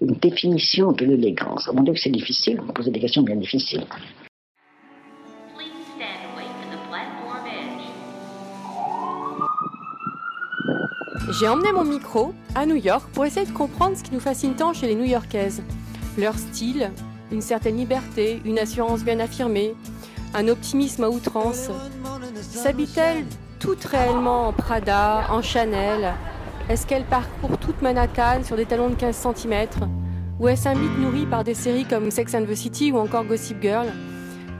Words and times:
Une 0.00 0.14
définition 0.14 0.92
de 0.92 1.04
l'élégance. 1.04 1.68
Mon 1.72 1.82
Dieu, 1.82 1.94
c'est 1.96 2.10
difficile. 2.10 2.60
Vous 2.60 2.66
me 2.66 2.72
posez 2.72 2.90
des 2.90 3.00
questions 3.00 3.22
bien 3.22 3.34
difficiles. 3.34 3.84
J'ai 11.40 11.48
emmené 11.48 11.72
mon 11.72 11.84
micro 11.84 12.32
à 12.54 12.64
New 12.64 12.76
York 12.76 13.10
pour 13.12 13.24
essayer 13.26 13.44
de 13.44 13.52
comprendre 13.52 13.96
ce 13.96 14.02
qui 14.02 14.12
nous 14.12 14.20
fascine 14.20 14.54
tant 14.54 14.72
chez 14.72 14.86
les 14.86 14.94
New-Yorkaises. 14.94 15.62
Leur 16.16 16.34
style, 16.38 16.90
une 17.32 17.42
certaine 17.42 17.76
liberté, 17.76 18.40
une 18.44 18.58
assurance 18.58 19.04
bien 19.04 19.20
affirmée, 19.20 19.74
un 20.34 20.48
optimisme 20.48 21.04
à 21.04 21.10
outrance. 21.10 21.70
S'habitent-elles 22.34 23.24
toutes 23.58 23.84
réellement 23.84 24.48
en 24.48 24.52
Prada, 24.52 25.26
en 25.30 25.42
Chanel 25.42 26.14
Est-ce 26.68 26.86
qu'elles 26.86 27.04
parcourent 27.04 27.56
toute 27.56 27.80
Manhattan 27.80 28.44
sur 28.44 28.54
des 28.54 28.66
talons 28.66 28.90
de 28.90 28.94
15 28.94 29.16
cm 29.34 29.68
Ou 30.38 30.48
est-ce 30.48 30.68
un 30.68 30.74
mythe 30.74 30.98
nourri 30.98 31.24
par 31.24 31.42
des 31.42 31.54
séries 31.54 31.86
comme 31.86 32.10
Sex 32.10 32.34
and 32.34 32.44
the 32.44 32.54
City 32.54 32.92
ou 32.92 32.98
encore 32.98 33.24
Gossip 33.24 33.56
Girl 33.62 33.86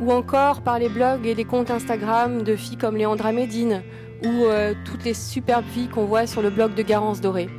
Ou 0.00 0.10
encore 0.10 0.62
par 0.62 0.78
les 0.78 0.88
blogs 0.88 1.26
et 1.26 1.34
les 1.34 1.44
comptes 1.44 1.70
Instagram 1.70 2.42
de 2.42 2.56
filles 2.56 2.78
comme 2.78 2.96
Léandra 2.96 3.32
Medine 3.32 3.82
ou 4.24 4.46
euh, 4.46 4.72
toutes 4.86 5.04
les 5.04 5.12
superbes 5.12 5.66
filles 5.66 5.88
qu'on 5.88 6.06
voit 6.06 6.26
sur 6.26 6.40
le 6.40 6.48
blog 6.48 6.74
de 6.74 6.82
Garance 6.82 7.20
Doré. 7.20 7.50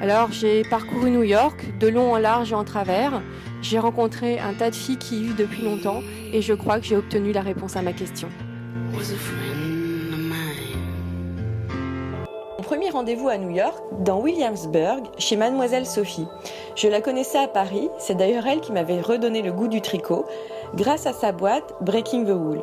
Alors 0.00 0.30
j'ai 0.30 0.62
parcouru 0.62 1.10
New 1.10 1.24
York 1.24 1.76
de 1.80 1.88
long 1.88 2.12
en 2.12 2.18
large 2.18 2.52
et 2.52 2.54
en 2.54 2.64
travers. 2.64 3.20
J'ai 3.60 3.80
rencontré 3.80 4.38
un 4.38 4.54
tas 4.54 4.70
de 4.70 4.76
filles 4.76 4.98
qui 4.98 5.18
y 5.18 5.22
vivent 5.24 5.36
depuis 5.36 5.62
longtemps 5.62 6.00
et 6.32 6.42
je 6.42 6.54
crois 6.54 6.78
que 6.78 6.86
j'ai 6.86 6.96
obtenu 6.96 7.32
la 7.32 7.42
réponse 7.42 7.74
à 7.74 7.82
ma 7.82 7.92
question. 7.92 8.28
Rendez-vous 12.90 13.28
à 13.28 13.38
New 13.38 13.50
York, 13.50 13.74
dans 14.00 14.20
Williamsburg, 14.20 15.02
chez 15.18 15.36
Mademoiselle 15.36 15.86
Sophie. 15.86 16.26
Je 16.74 16.88
la 16.88 17.00
connaissais 17.00 17.38
à 17.38 17.48
Paris, 17.48 17.88
c'est 17.98 18.16
d'ailleurs 18.16 18.46
elle 18.46 18.60
qui 18.60 18.72
m'avait 18.72 19.00
redonné 19.00 19.42
le 19.42 19.52
goût 19.52 19.68
du 19.68 19.80
tricot, 19.80 20.24
grâce 20.74 21.06
à 21.06 21.12
sa 21.12 21.32
boîte 21.32 21.74
Breaking 21.80 22.24
the 22.24 22.30
Wool. 22.30 22.60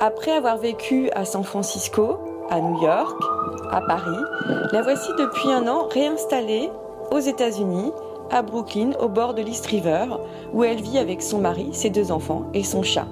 Après 0.00 0.32
avoir 0.32 0.58
vécu 0.58 1.10
à 1.14 1.24
San 1.24 1.44
Francisco, 1.44 2.18
à 2.50 2.60
New 2.60 2.82
York, 2.82 3.18
à 3.70 3.80
Paris, 3.80 4.10
la 4.72 4.82
voici 4.82 5.10
depuis 5.18 5.50
un 5.50 5.66
an 5.68 5.88
réinstallée 5.88 6.70
aux 7.10 7.20
États-Unis, 7.20 7.92
à 8.30 8.42
Brooklyn, 8.42 8.92
au 9.00 9.08
bord 9.08 9.34
de 9.34 9.42
l'East 9.42 9.66
River, 9.66 10.06
où 10.52 10.64
elle 10.64 10.80
vit 10.80 10.98
avec 10.98 11.22
son 11.22 11.38
mari, 11.38 11.68
ses 11.72 11.90
deux 11.90 12.10
enfants 12.10 12.44
et 12.54 12.64
son 12.64 12.82
chat. 12.82 13.06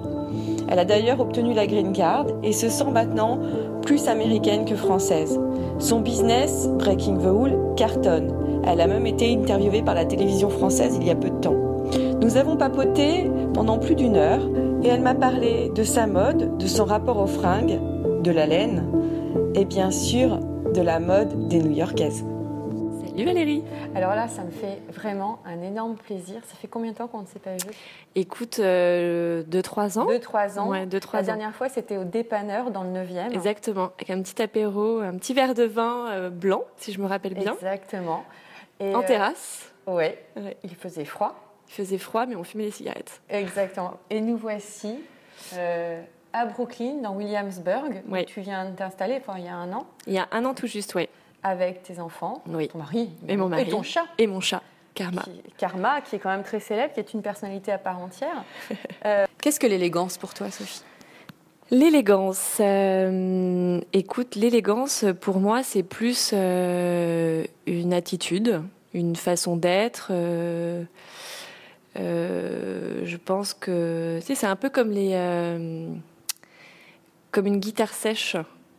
Elle 0.67 0.79
a 0.79 0.85
d'ailleurs 0.85 1.19
obtenu 1.19 1.53
la 1.53 1.67
green 1.67 1.93
card 1.93 2.25
et 2.43 2.53
se 2.53 2.69
sent 2.69 2.91
maintenant 2.91 3.39
plus 3.81 4.07
américaine 4.07 4.65
que 4.65 4.75
française. 4.75 5.39
Son 5.79 6.01
business, 6.01 6.69
Breaking 6.79 7.17
the 7.17 7.25
Wool, 7.25 7.57
cartonne. 7.75 8.33
Elle 8.63 8.81
a 8.81 8.87
même 8.87 9.05
été 9.05 9.33
interviewée 9.33 9.81
par 9.81 9.95
la 9.95 10.05
télévision 10.05 10.49
française 10.49 10.97
il 10.99 11.07
y 11.07 11.09
a 11.09 11.15
peu 11.15 11.29
de 11.29 11.39
temps. 11.39 11.55
Nous 12.21 12.37
avons 12.37 12.55
papoté 12.55 13.29
pendant 13.53 13.79
plus 13.79 13.95
d'une 13.95 14.15
heure 14.15 14.47
et 14.83 14.87
elle 14.87 15.01
m'a 15.01 15.15
parlé 15.15 15.71
de 15.73 15.83
sa 15.83 16.07
mode, 16.07 16.57
de 16.57 16.67
son 16.67 16.85
rapport 16.85 17.17
aux 17.17 17.27
fringues, 17.27 17.79
de 18.23 18.31
la 18.31 18.45
laine 18.45 18.83
et 19.55 19.65
bien 19.65 19.91
sûr 19.91 20.39
de 20.73 20.81
la 20.81 20.99
mode 20.99 21.47
des 21.47 21.61
New-Yorkaises. 21.61 22.23
Salut 23.11 23.25
Valérie 23.25 23.63
Alors 23.93 24.15
là, 24.15 24.27
ça 24.29 24.41
me 24.43 24.51
fait 24.51 24.79
vraiment 24.89 25.39
un 25.45 25.61
énorme 25.61 25.95
plaisir. 25.95 26.41
Ça 26.47 26.55
fait 26.55 26.67
combien 26.69 26.91
de 26.91 26.97
temps 26.97 27.07
qu'on 27.07 27.21
ne 27.21 27.25
s'est 27.27 27.39
pas 27.39 27.51
vu 27.51 27.69
Écoute, 28.15 28.57
2-3 28.59 29.99
ans. 29.99 30.07
2-3 30.07 30.59
ans. 30.59 30.69
Ouais, 30.69 30.85
2-3 30.85 31.13
La 31.13 31.19
ans. 31.19 31.23
dernière 31.23 31.53
fois, 31.55 31.67
c'était 31.67 31.97
au 31.97 32.05
dépanneur 32.05 32.71
dans 32.71 32.83
le 32.83 32.89
9e. 32.89 33.31
Exactement, 33.33 33.91
avec 33.97 34.09
un 34.11 34.21
petit 34.21 34.41
apéro, 34.41 34.99
un 34.99 35.17
petit 35.17 35.33
verre 35.33 35.53
de 35.53 35.63
vin 35.63 36.07
euh, 36.09 36.29
blanc, 36.29 36.63
si 36.77 36.93
je 36.93 37.01
me 37.01 37.05
rappelle 37.07 37.33
bien, 37.33 37.53
Exactement. 37.53 38.23
Et, 38.79 38.95
en 38.95 39.01
euh, 39.01 39.05
terrasse. 39.05 39.71
ouais, 39.87 40.17
Ouais. 40.37 40.55
il 40.63 40.73
faisait 40.75 41.05
froid. 41.05 41.35
Il 41.67 41.73
faisait 41.73 41.97
froid, 41.97 42.25
mais 42.25 42.35
on 42.35 42.43
fumait 42.45 42.65
des 42.65 42.71
cigarettes. 42.71 43.21
Exactement. 43.29 43.93
Et 44.09 44.21
nous 44.21 44.37
voici 44.37 44.95
euh, 45.55 46.01
à 46.31 46.45
Brooklyn, 46.45 47.01
dans 47.03 47.13
Williamsburg, 47.15 48.03
où 48.07 48.13
Ouais. 48.13 48.23
tu 48.25 48.39
viens 48.39 48.69
de 48.69 48.75
t'installer 48.75 49.17
enfin, 49.21 49.37
il 49.37 49.45
y 49.45 49.49
a 49.49 49.55
un 49.55 49.71
an, 49.73 49.85
Il 50.07 50.13
y 50.13 50.17
a 50.19 50.27
un 50.31 50.45
an 50.45 50.53
tout 50.53 50.67
juste, 50.67 50.95
ouais. 50.95 51.09
Avec 51.43 51.83
tes 51.83 51.99
enfants, 51.99 52.43
Oui. 52.47 52.67
ton 52.67 52.77
mari, 52.79 53.09
Et 53.27 53.37
mon 53.37 53.49
mari. 53.49 53.63
et 53.63 53.69
ton 53.69 53.83
chat. 53.83 54.05
Et 54.17 54.27
mon 54.27 54.39
chat, 54.41 54.61
Karma. 54.93 55.21
Qui- 55.23 55.41
Karma, 55.57 56.01
qui 56.01 56.15
est 56.15 56.19
quand 56.19 56.29
même 56.29 56.43
très 56.43 56.59
célèbre, 56.59 56.93
qui 56.93 56.99
est 56.99 57.13
une 57.13 57.21
personnalité 57.21 57.71
à 57.71 57.77
part 57.77 57.99
entière. 57.99 58.43
Euh, 59.05 59.25
Qu'est-ce 59.41 59.59
que 59.59 59.65
l'élégance 59.67 60.17
pour 60.19 60.33
toi, 60.35 60.51
Sophie? 60.51 60.83
L'élégance. 61.71 62.57
euh, 62.59 63.79
écoute, 63.93 64.35
l'élégance, 64.35 65.05
pour 65.21 65.39
moi, 65.39 65.63
c'est 65.63 65.83
plus 65.83 66.31
euh, 66.33 67.43
une 67.65 67.93
attitude, 67.93 68.61
une 68.93 69.15
façon 69.15 69.55
d'être. 69.55 70.09
euh, 70.11 70.83
euh, 71.97 73.01
je 73.05 73.17
pense 73.17 73.53
que 73.53 74.17
tu 74.19 74.27
sais, 74.27 74.35
c'est 74.35 74.47
un 74.47 74.55
peu 74.55 74.69
comme 74.69 74.91
les, 74.91 75.11
euh, 75.13 75.87
comme 77.31 77.47
une 77.47 77.57
guitare 77.59 77.93
sèche. 77.93 78.35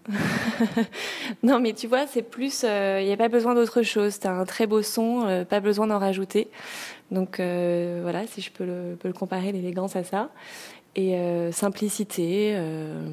non, 1.43 1.61
mais 1.61 1.73
tu 1.73 1.87
vois, 1.87 2.07
c'est 2.07 2.23
plus. 2.23 2.63
Il 2.65 3.05
n'y 3.05 3.13
a 3.13 3.17
pas 3.17 3.29
besoin 3.29 3.55
d'autre 3.55 3.83
chose. 3.83 4.19
T'as 4.19 4.33
un 4.33 4.45
très 4.45 4.67
beau 4.67 4.83
son, 4.83 5.27
euh, 5.27 5.45
pas 5.45 5.61
besoin 5.61 5.87
d'en 5.87 5.99
rajouter. 5.99 6.49
Donc 7.11 7.41
euh, 7.41 8.01
voilà, 8.03 8.27
si 8.27 8.41
je 8.41 8.51
peux 8.51 8.65
le, 8.65 8.97
peux 8.99 9.09
le 9.09 9.15
comparer 9.15 9.53
l'élégance 9.53 9.97
à 9.97 10.05
ça. 10.05 10.31
Et 10.97 11.17
euh, 11.17 11.53
simplicité. 11.53 12.53
euh, 12.55 13.09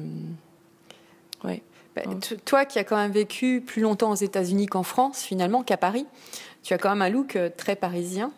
ouais. 1.44 1.62
Bah, 1.96 2.02
t- 2.20 2.36
Toi 2.36 2.64
qui 2.66 2.78
as 2.78 2.84
quand 2.84 2.96
même 2.96 3.12
vécu 3.12 3.62
plus 3.66 3.82
longtemps 3.82 4.10
aux 4.10 4.16
États-Unis 4.16 4.66
qu'en 4.66 4.82
France, 4.82 5.22
finalement, 5.22 5.62
qu'à 5.62 5.76
Paris, 5.76 6.06
tu 6.62 6.72
as 6.74 6.78
quand 6.78 6.90
même 6.90 7.02
un 7.02 7.08
look 7.08 7.36
euh, 7.36 7.50
très 7.56 7.76
parisien. 7.76 8.32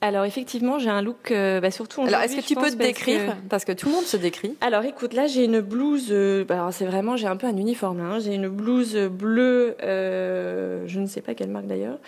Alors 0.00 0.24
effectivement, 0.24 0.78
j'ai 0.78 0.90
un 0.90 1.02
look, 1.02 1.32
euh, 1.32 1.60
bah, 1.60 1.72
surtout. 1.72 2.02
Alors, 2.02 2.20
est-ce 2.20 2.36
que 2.36 2.40
tu 2.40 2.54
peux 2.54 2.60
te 2.60 2.66
parce 2.66 2.76
décrire 2.76 3.26
que- 3.26 3.48
Parce 3.48 3.64
que 3.64 3.72
tout 3.72 3.88
le 3.88 3.94
monde 3.94 4.04
se 4.04 4.16
décrit. 4.16 4.54
Alors 4.60 4.84
écoute, 4.84 5.12
là 5.12 5.26
j'ai 5.26 5.44
une 5.44 5.60
blouse. 5.60 6.08
euh, 6.12 6.44
bah, 6.44 6.54
alors 6.54 6.72
c'est 6.72 6.84
vraiment, 6.86 7.16
j'ai 7.16 7.26
un 7.26 7.36
peu 7.36 7.48
un 7.48 7.56
uniforme. 7.56 8.00
hein. 8.00 8.18
J'ai 8.20 8.34
une 8.34 8.48
blouse 8.48 8.96
bleue, 8.96 9.76
euh, 9.82 10.84
je 10.86 11.00
ne 11.00 11.06
sais 11.06 11.20
pas 11.20 11.34
quelle 11.34 11.50
marque 11.50 11.66
d'ailleurs. 11.66 11.98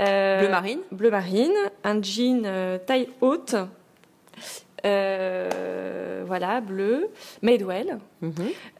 Euh, 0.00 0.40
Bleu 0.40 0.48
marine. 0.48 0.78
Bleu 0.90 1.10
marine, 1.10 1.52
un 1.84 2.00
jean 2.02 2.46
taille 2.86 3.08
haute. 3.20 3.56
Euh, 4.84 6.22
voilà, 6.26 6.60
bleu, 6.60 7.08
Madewell. 7.42 7.98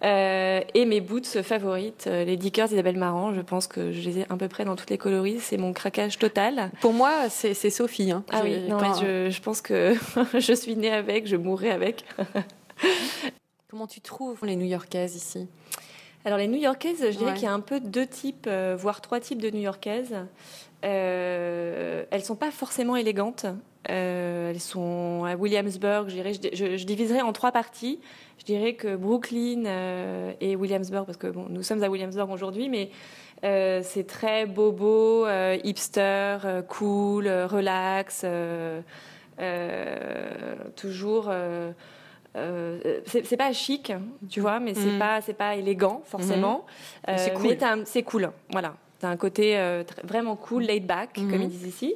Euh, 0.02 0.60
et 0.74 0.84
mes 0.86 1.00
boots 1.00 1.42
favorites, 1.42 2.04
euh, 2.06 2.24
les 2.24 2.36
Dickers 2.36 2.72
Isabelle 2.72 2.96
Marant. 2.96 3.32
Je 3.34 3.40
pense 3.40 3.66
que 3.66 3.92
je 3.92 4.00
les 4.08 4.18
ai 4.20 4.26
à 4.30 4.36
peu 4.36 4.48
près 4.48 4.64
dans 4.64 4.76
toutes 4.76 4.90
les 4.90 4.98
coloris. 4.98 5.40
C'est 5.40 5.56
mon 5.56 5.72
craquage 5.72 6.18
total. 6.18 6.70
Pour 6.80 6.92
moi, 6.92 7.28
c'est 7.28 7.54
Sophie. 7.70 8.10
hein. 8.12 8.24
Ah 8.30 8.40
J'ai- 8.42 8.56
oui, 8.62 8.68
non, 8.68 8.78
quand- 8.78 9.00
je, 9.00 9.30
je 9.30 9.40
pense 9.42 9.60
que 9.60 9.94
je 10.38 10.52
suis 10.54 10.76
née 10.76 10.92
avec, 10.92 11.26
je 11.26 11.36
mourrai 11.36 11.70
avec. 11.70 12.04
Comment 13.70 13.86
tu 13.86 14.00
trouves 14.00 14.38
les 14.44 14.56
New-Yorkaises 14.56 15.16
ici? 15.16 15.48
Alors 16.24 16.38
les 16.38 16.48
New-Yorkaises, 16.48 16.98
je 17.10 17.18
dirais 17.18 17.32
Ouais. 17.32 17.34
qu'il 17.34 17.44
y 17.44 17.48
a 17.48 17.52
un 17.52 17.60
peu 17.60 17.80
deux 17.80 18.06
types, 18.06 18.46
euh, 18.46 18.76
voire 18.78 19.00
trois 19.02 19.20
types 19.20 19.42
de 19.42 19.50
New-Yorkaises. 19.50 20.14
Euh, 20.84 22.04
elles 22.10 22.24
sont 22.24 22.36
pas 22.36 22.50
forcément 22.50 22.96
élégantes. 22.96 23.46
Euh, 23.90 24.50
elles 24.50 24.60
sont 24.60 25.24
à 25.24 25.34
Williamsburg. 25.36 26.08
Je, 26.08 26.14
dirais, 26.14 26.32
je, 26.32 26.48
je- 26.56 26.76
je 26.76 26.84
diviserais 26.86 27.20
en 27.20 27.32
trois 27.32 27.52
parties. 27.52 28.00
Je 28.38 28.44
dirais 28.44 28.74
que 28.74 28.96
Brooklyn 28.96 29.64
euh, 29.66 30.32
et 30.40 30.56
Williamsburg, 30.56 31.04
parce 31.06 31.18
que 31.18 31.26
bon, 31.26 31.46
nous 31.50 31.62
sommes 31.62 31.82
à 31.82 31.88
Williamsburg 31.88 32.30
aujourd'hui, 32.30 32.68
mais 32.68 32.90
euh, 33.44 33.80
c'est 33.82 34.06
très 34.06 34.46
bobo, 34.46 35.26
hipster, 35.64 36.38
cool, 36.68 37.28
relax, 37.28 38.24
toujours. 40.76 41.28
euh, 41.30 41.72
c'est 43.06 43.24
c'est 43.24 43.36
pas 43.36 43.52
chic, 43.52 43.92
tu 44.28 44.40
vois, 44.40 44.58
mais 44.60 44.74
c'est 44.74 44.90
Mhm. 44.92 44.98
pas 44.98 45.20
c'est 45.20 45.34
pas 45.34 45.54
élégant 45.56 46.02
forcément. 46.04 46.66
C'est 47.06 47.30
Euh, 47.30 47.34
cool. 47.34 47.56
t'as 47.56 47.76
un- 47.76 47.84
c'est 47.84 48.02
cool, 48.02 48.30
voilà. 48.50 48.74
T'as 48.98 49.08
un 49.08 49.16
côté 49.16 49.56
euh, 49.58 49.84
vraiment 50.02 50.34
cool, 50.36 50.64
laid 50.64 50.80
back, 50.86 51.18
Mhm. 51.18 51.30
comme 51.30 51.42
ils 51.42 51.48
disent 51.48 51.66
ici. 51.68 51.94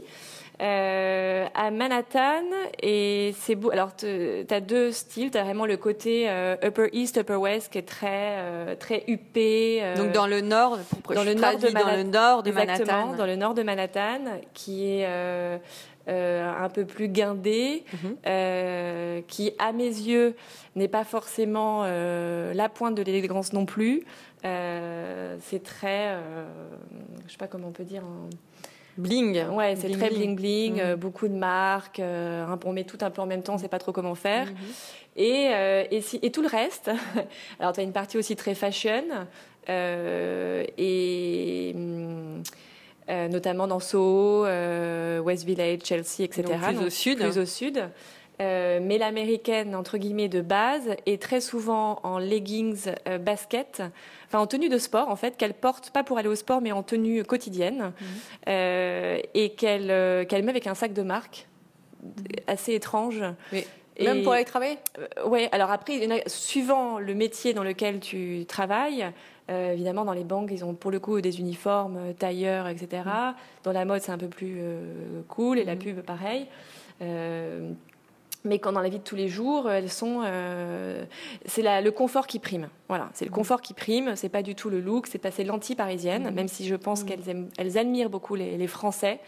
Euh, 0.61 1.47
à 1.55 1.71
Manhattan, 1.71 2.43
et 2.83 3.33
c'est 3.39 3.55
beau. 3.55 3.71
Alors, 3.71 3.95
tu 3.95 4.07
as 4.51 4.61
deux 4.61 4.91
styles. 4.91 5.31
Tu 5.31 5.39
as 5.39 5.45
vraiment 5.45 5.67
le 5.67 5.77
côté 5.77 6.29
euh, 6.29 6.57
Upper 6.65 6.89
East, 6.93 7.17
Upper 7.19 7.37
West 7.37 7.71
qui 7.73 7.79
est 7.79 7.83
très, 7.83 8.35
euh, 8.39 8.75
très 8.75 9.05
huppé. 9.07 9.79
euh, 9.83 9.95
Donc 9.97 10.11
dans 10.13 10.27
le 10.27 10.41
nord, 10.41 10.79
pour 11.05 11.15
dans 11.15 11.23
le 11.23 11.35
nord 11.35 11.57
de 11.59 11.69
dans 11.69 11.97
le 11.97 12.03
nord 12.03 12.43
de 12.43 12.51
Exactement, 12.51 12.87
Manhattan. 12.87 13.17
dans 13.17 13.27
le 13.27 13.37
nord 13.37 13.55
de 13.55 13.63
Manhattan, 13.63 14.21
qui 14.53 14.89
est 14.89 15.07
un 16.09 16.69
peu 16.75 16.85
plus 16.87 17.09
guindé, 17.09 17.85
Mhm. 17.93 19.23
qui, 19.29 19.53
à 19.61 19.73
mes 19.73 19.85
yeux, 19.87 20.35
n'est 20.75 20.89
pas 20.89 21.05
forcément 21.05 21.85
la 21.85 22.69
pointe 22.69 22.97
de 22.97 23.03
l'élégance 23.03 23.53
non 23.53 23.65
plus. 23.65 24.03
C'est 24.43 25.63
très, 25.63 26.17
je 27.27 27.31
sais 27.33 27.39
pas 27.39 27.47
comment 27.47 27.69
on 27.69 27.73
peut 27.73 27.85
dire. 27.85 28.03
Bling. 28.99 29.47
Ouais, 29.49 29.77
c'est 29.77 29.91
très 29.91 30.11
bling 30.11 30.35
bling, 30.37 30.81
euh, 30.81 30.97
beaucoup 30.97 31.29
de 31.29 31.35
marques. 31.35 32.01
euh, 32.01 32.45
on 32.67 32.73
met 32.73 32.85
tout 32.85 32.99
un 33.01 33.11
peu 33.11 33.23
en 33.23 33.27
même 33.27 33.43
temps, 33.43 33.55
on 33.55 33.59
sait 33.59 33.69
pas 33.69 33.79
trop 33.79 33.93
comment 33.93 34.15
faire. 34.17 34.47
Mhm. 34.47 34.57
Et, 35.17 35.49
euh, 35.55 35.85
et, 35.91 36.01
si- 36.01 36.19
et 36.23 36.31
tout 36.31 36.43
le 36.43 36.49
reste, 36.49 36.91
alors 37.61 37.73
tu 37.73 37.81
as 37.81 37.83
une 37.85 37.93
partie 37.93 38.19
aussi 38.19 38.35
très 38.37 38.55
fashion, 38.55 39.05
euh, 39.69 40.65
et 40.77 41.75
notamment 43.31 43.67
dans 43.67 43.81
Soho, 43.81 44.45
West 45.25 45.45
Village, 45.45 45.81
Chelsea, 45.85 46.21
etc. 46.25 46.43
Donc 46.43 46.61
plus 46.61 46.87
au 46.87 46.91
sud. 46.91 47.19
Plus 47.19 47.39
au 47.39 47.47
sud. 47.47 47.83
Euh, 48.41 48.79
mais 48.81 48.99
l'américaine, 48.99 49.75
entre 49.75 49.99
guillemets, 49.99 50.29
de 50.29 50.41
base, 50.41 50.91
est 51.07 51.21
très 51.21 51.41
souvent 51.41 51.99
en 52.05 52.19
leggings, 52.19 52.87
euh, 53.09 53.19
basket, 53.19 53.83
enfin 54.27 54.39
en 54.39 54.47
tenue 54.47 54.69
de 54.69 54.79
sport, 54.79 55.09
en 55.09 55.17
fait, 55.17 55.37
qu'elle 55.37 55.55
porte 55.55 55.91
pas 55.91 56.05
pour 56.05 56.19
aller 56.19 56.29
au 56.29 56.37
sport, 56.37 56.61
mais 56.61 56.71
en 56.71 56.83
tenue 56.85 57.25
quotidienne, 57.25 57.93
euh, 58.49 59.19
et 59.35 59.51
qu'elle 59.51 59.91
euh, 59.91 60.25
qu'elle 60.25 60.45
met 60.45 60.51
avec 60.51 60.67
un 60.69 60.75
sac 60.75 60.93
de 60.93 61.03
marque 61.03 61.49
assez 62.47 62.75
étrange. 62.75 63.23
Et- 63.53 64.05
Même 64.05 64.23
pour 64.23 64.33
aller 64.33 64.45
travailler? 64.45 64.79
ouais, 65.27 65.49
alors 65.51 65.73
après, 65.73 65.99
suivant 66.29 67.01
le 67.01 67.15
métier 67.15 67.53
dans 67.55 67.65
lequel 67.65 67.99
tu 67.99 68.45
travailles, 68.47 69.07
euh, 69.51 69.73
évidemment, 69.73 70.05
dans 70.05 70.13
les 70.13 70.23
banques, 70.23 70.51
ils 70.53 70.65
ont 70.65 70.75
pour 70.75 70.93
le 70.93 71.01
coup 71.01 71.21
des 71.21 71.41
uniformes, 71.41 72.15
tailleurs, 72.17 72.69
etc. 72.69 73.03
Dans 73.65 73.73
la 73.73 73.85
mode, 73.85 74.01
c'est 74.03 74.13
un 74.13 74.19
peu 74.19 74.29
plus 74.29 74.59
euh, 74.61 75.23
cool, 75.27 75.59
et 75.59 75.65
la 75.65 75.75
Mhm. 75.75 75.79
pub, 75.81 76.01
pareil. 76.03 76.47
Euh, 77.03 77.73
mais 78.45 78.59
quand 78.59 78.73
dans 78.73 78.81
la 78.81 78.89
vie 78.89 78.99
de 78.99 79.05
tous 79.05 79.17
les 79.17 79.29
jours, 79.29 79.69
elles 79.71 79.91
sont, 79.91 80.23
euh, 80.25 81.05
c'est 81.47 81.63
le 81.83 81.91
confort 81.91 82.27
qui 82.27 82.39
prime. 82.39 82.69
Voilà, 82.89 83.11
c'est 83.13 83.25
le 83.25 83.31
confort 83.31 83.61
qui 83.61 83.75
prime. 83.75 84.15
C'est 84.17 84.29
pas 84.29 84.43
du 84.43 84.55
tout 84.55 84.71
le 84.71 84.81
look, 84.81 85.07
c'est 85.09 85.19
pas 85.19 85.31
c'est 85.31 85.45
l'anti-parisienne. 85.45 86.31
Même 86.31 86.49
si 86.49 86.67
je 86.67 86.75
pense 86.77 87.05
qu'elles 87.05 87.29
aiment- 87.29 87.49
elles 87.59 87.77
admirent 87.79 88.11
beaucoup 88.11 88.37
les, 88.37 88.57
les 88.57 88.67
Français 88.69 89.19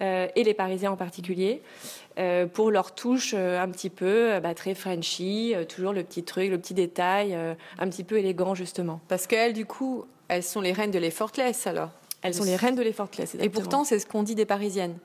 euh, 0.00 0.28
et 0.36 0.44
les 0.44 0.54
Parisiens 0.54 0.92
en 0.92 0.96
particulier 0.96 1.60
euh, 2.18 2.46
pour 2.46 2.70
leur 2.70 2.94
touche 2.94 3.34
euh, 3.36 3.60
un 3.60 3.68
petit 3.68 3.90
peu 3.90 4.32
euh, 4.34 4.40
bah, 4.40 4.54
très 4.54 4.74
Frenchy, 4.74 5.54
euh, 5.54 5.64
toujours 5.64 5.92
le 5.92 6.02
petit 6.04 6.22
truc, 6.22 6.48
le 6.50 6.58
petit 6.58 6.74
détail, 6.74 7.34
euh, 7.34 7.54
un 7.78 7.88
petit 7.88 8.04
peu 8.04 8.18
élégant 8.18 8.54
justement. 8.54 9.00
Parce 9.08 9.26
qu'elles, 9.26 9.52
du 9.54 9.66
coup, 9.66 10.04
elles 10.28 10.42
sont 10.44 10.60
les 10.60 10.72
reines 10.72 10.90
de 10.92 10.98
l'effortless 10.98 11.66
alors. 11.66 11.90
Elles 12.22 12.34
sont 12.34 12.44
les 12.44 12.54
reines 12.56 12.76
de 12.76 12.82
l'effortless. 12.82 13.34
Et 13.40 13.48
pourtant, 13.48 13.82
c'est 13.82 13.98
ce 13.98 14.06
qu'on 14.06 14.22
dit 14.22 14.36
des 14.36 14.46
Parisiennes. 14.46 14.96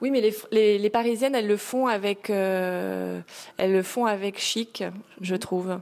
Oui, 0.00 0.10
mais 0.10 0.20
les, 0.20 0.34
les, 0.52 0.78
les 0.78 0.90
Parisiennes, 0.90 1.34
elles 1.34 1.48
le 1.48 1.56
font 1.56 1.88
avec, 1.88 2.30
euh, 2.30 3.20
elles 3.56 3.72
le 3.72 3.82
font 3.82 4.06
avec 4.06 4.38
chic, 4.38 4.84
je 5.20 5.34
trouve. 5.34 5.78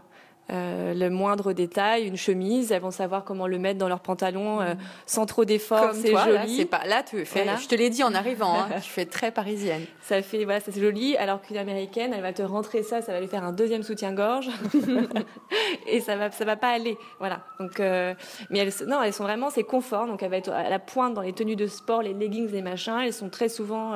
Euh, 0.52 0.94
le 0.94 1.10
moindre 1.10 1.52
détail, 1.52 2.06
une 2.06 2.16
chemise, 2.16 2.70
elles 2.70 2.80
vont 2.80 2.92
savoir 2.92 3.24
comment 3.24 3.48
le 3.48 3.58
mettre 3.58 3.80
dans 3.80 3.88
leur 3.88 3.98
pantalon 3.98 4.60
euh, 4.60 4.74
sans 5.04 5.26
trop 5.26 5.44
d'efforts. 5.44 5.92
C'est 5.94 6.12
là, 6.12 6.24
joli. 6.24 6.56
c'est 6.58 6.64
pas 6.66 6.84
là. 6.86 7.02
Tu 7.02 7.24
fais. 7.24 7.42
Voilà. 7.42 7.58
Je 7.58 7.66
te 7.66 7.74
l'ai 7.74 7.90
dit 7.90 8.04
en 8.04 8.14
arrivant. 8.14 8.54
hein, 8.54 8.68
tu 8.80 8.88
fais 8.88 9.06
très 9.06 9.32
parisienne. 9.32 9.82
Ça 10.02 10.22
fait, 10.22 10.44
voilà, 10.44 10.60
ça, 10.60 10.70
c'est 10.70 10.80
joli. 10.80 11.16
Alors 11.16 11.42
qu'une 11.42 11.56
américaine, 11.56 12.12
elle 12.14 12.22
va 12.22 12.32
te 12.32 12.42
rentrer 12.42 12.84
ça, 12.84 13.02
ça 13.02 13.10
va 13.12 13.20
lui 13.20 13.26
faire 13.26 13.42
un 13.42 13.50
deuxième 13.52 13.82
soutien-gorge, 13.82 14.48
et 15.88 16.00
ça 16.00 16.16
va, 16.16 16.30
ça 16.30 16.44
va 16.44 16.54
pas 16.56 16.68
aller. 16.70 16.96
Voilà. 17.18 17.40
Donc, 17.58 17.80
euh, 17.80 18.14
mais 18.50 18.60
elles, 18.60 18.72
non, 18.86 19.02
elles 19.02 19.12
sont 19.12 19.24
vraiment, 19.24 19.50
c'est 19.50 19.64
confort. 19.64 20.06
Donc, 20.06 20.22
elle 20.22 20.30
va 20.30 20.36
être 20.36 20.50
à 20.52 20.68
la 20.70 20.78
pointe 20.78 21.14
dans 21.14 21.22
les 21.22 21.32
tenues 21.32 21.56
de 21.56 21.66
sport, 21.66 22.02
les 22.02 22.12
leggings, 22.14 22.50
les 22.52 22.62
machins. 22.62 23.00
Elles 23.04 23.12
sont 23.12 23.30
très 23.30 23.48
souvent. 23.48 23.94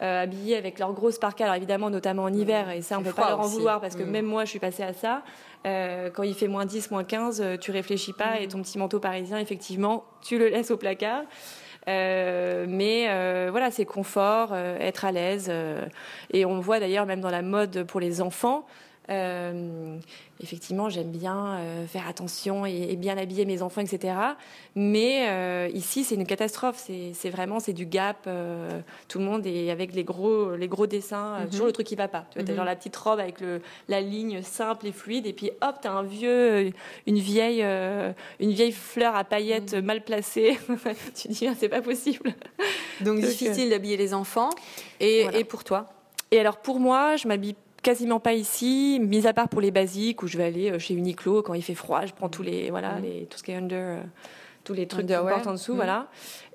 habillées 0.00 0.56
avec 0.56 0.80
leurs 0.80 0.92
grosses 0.94 1.18
parkas, 1.20 1.44
alors 1.44 1.54
évidemment 1.54 1.88
notamment 1.88 2.24
en 2.24 2.32
hiver, 2.32 2.70
et 2.70 2.82
ça 2.82 2.98
on 2.98 3.04
C'est 3.04 3.10
peut 3.10 3.14
pas 3.14 3.28
leur 3.28 3.38
en 3.40 3.44
aussi. 3.44 3.54
vouloir 3.54 3.80
parce 3.80 3.94
que 3.94 4.02
Mm. 4.02 4.10
même 4.10 4.24
moi 4.26 4.44
je 4.44 4.50
suis 4.50 4.58
passée 4.58 4.82
à 4.82 4.92
ça. 4.92 5.22
Euh, 5.66 6.10
quand 6.10 6.22
il 6.24 6.34
fait 6.34 6.48
moins 6.48 6.66
10, 6.66 6.90
moins 6.90 7.04
15, 7.04 7.40
euh, 7.40 7.56
tu 7.56 7.70
réfléchis 7.70 8.12
pas 8.12 8.40
et 8.40 8.48
ton 8.48 8.60
petit 8.62 8.78
manteau 8.78 8.98
parisien, 8.98 9.38
effectivement, 9.38 10.04
tu 10.20 10.38
le 10.38 10.48
laisses 10.48 10.70
au 10.70 10.76
placard. 10.76 11.22
Euh, 11.88 12.66
mais 12.68 13.06
euh, 13.08 13.48
voilà, 13.50 13.70
c'est 13.70 13.84
confort, 13.84 14.50
euh, 14.52 14.78
être 14.78 15.04
à 15.04 15.12
l'aise. 15.12 15.46
euh, 15.50 15.84
et 16.32 16.44
on 16.44 16.54
le 16.56 16.60
voit 16.60 16.80
d'ailleurs 16.80 17.06
même 17.06 17.20
dans 17.20 17.30
la 17.30 17.42
mode 17.42 17.84
pour 17.84 18.00
les 18.00 18.20
enfants. 18.20 18.66
Euh, 19.10 19.96
effectivement, 20.40 20.88
j'aime 20.88 21.10
bien 21.10 21.54
euh, 21.56 21.86
faire 21.86 22.06
attention 22.06 22.64
et, 22.66 22.88
et 22.90 22.96
bien 22.96 23.18
habiller 23.18 23.44
mes 23.44 23.60
enfants, 23.62 23.80
etc. 23.80 24.14
Mais 24.76 25.28
euh, 25.28 25.68
ici, 25.74 26.04
c'est 26.04 26.14
une 26.14 26.26
catastrophe. 26.26 26.76
C'est 27.12 27.30
vraiment 27.30 27.58
c'est 27.60 27.72
du 27.72 27.84
gap. 27.86 28.18
euh, 28.26 28.80
tout 29.08 29.18
le 29.18 29.24
monde 29.24 29.46
est 29.46 29.70
avec 29.70 29.92
les 29.92 30.04
gros 30.04 30.54
les 30.54 30.68
gros 30.68 30.86
dessins. 30.86 31.34
euh, 31.40 31.44
Mhm. 31.44 31.50
Toujours 31.50 31.66
le 31.66 31.72
truc 31.72 31.86
qui 31.86 31.96
va 31.96 32.08
pas. 32.08 32.26
Tu 32.30 32.38
vois, 32.38 32.44
t'as 32.46 32.52
Mhm. 32.52 32.56
genre 32.56 32.64
la 32.64 32.76
petite 32.76 32.96
robe 32.96 33.18
avec 33.20 33.40
le 33.40 33.60
la 33.88 34.00
ligne 34.00 34.42
simple 34.42 34.86
et 34.86 34.92
fluide, 34.92 35.26
et 35.26 35.32
puis 35.32 35.50
hop, 35.62 35.76
t'as 35.82 35.90
un 35.90 36.02
vieux, 36.04 36.70
une 37.06 37.18
vieille 37.18 37.62
euh, 37.62 38.12
une 38.40 38.52
vieille 38.52 38.72
fleur 38.72 39.16
à 39.16 39.24
paillettes 39.24 39.74
Mhm. 39.74 39.84
mal 39.84 40.02
placée. 40.04 40.58
tu 41.14 41.28
dis 41.28 41.46
ah, 41.48 41.54
c'est 41.58 41.68
pas 41.68 41.82
possible. 41.82 42.34
Donc 43.00 43.16
Donc, 43.20 43.24
difficile 43.30 43.70
d'habiller 43.70 43.96
les 43.96 44.14
enfants. 44.14 44.50
Et, 45.00 45.22
Voilà. 45.24 45.38
et 45.38 45.44
pour 45.44 45.64
toi? 45.64 45.88
Et 46.30 46.38
alors 46.40 46.58
pour 46.58 46.78
moi, 46.80 47.16
je 47.16 47.28
m'habille 47.28 47.54
quasiment 47.82 48.20
pas 48.20 48.32
ici, 48.34 49.00
mis 49.02 49.26
à 49.26 49.32
part 49.32 49.48
pour 49.48 49.60
les 49.60 49.70
basiques 49.70 50.22
où 50.22 50.26
je 50.26 50.38
vais 50.38 50.44
aller 50.44 50.70
euh, 50.70 50.78
chez 50.78 50.94
Uniqlo 50.94 51.42
quand 51.42 51.54
il 51.54 51.62
fait 51.62 51.74
froid, 51.74 52.06
je 52.06 52.12
prends 52.12 52.28
tous 52.28 52.42
les 52.42 52.70
voilà 52.70 52.96
Mhm. 52.96 53.02
les 53.02 53.26
tout 53.26 53.38
ce 53.38 53.42
qui 53.42 53.50
est 53.52 53.56
under 53.56 53.78
euh, 53.98 54.02
tous 54.64 54.74
les 54.74 54.86
trucs 54.86 55.06
qui 55.06 55.12
portent 55.12 55.46
en 55.48 55.52
dessous, 55.52 55.72
Mhm. 55.72 55.76
voilà. 55.76 56.06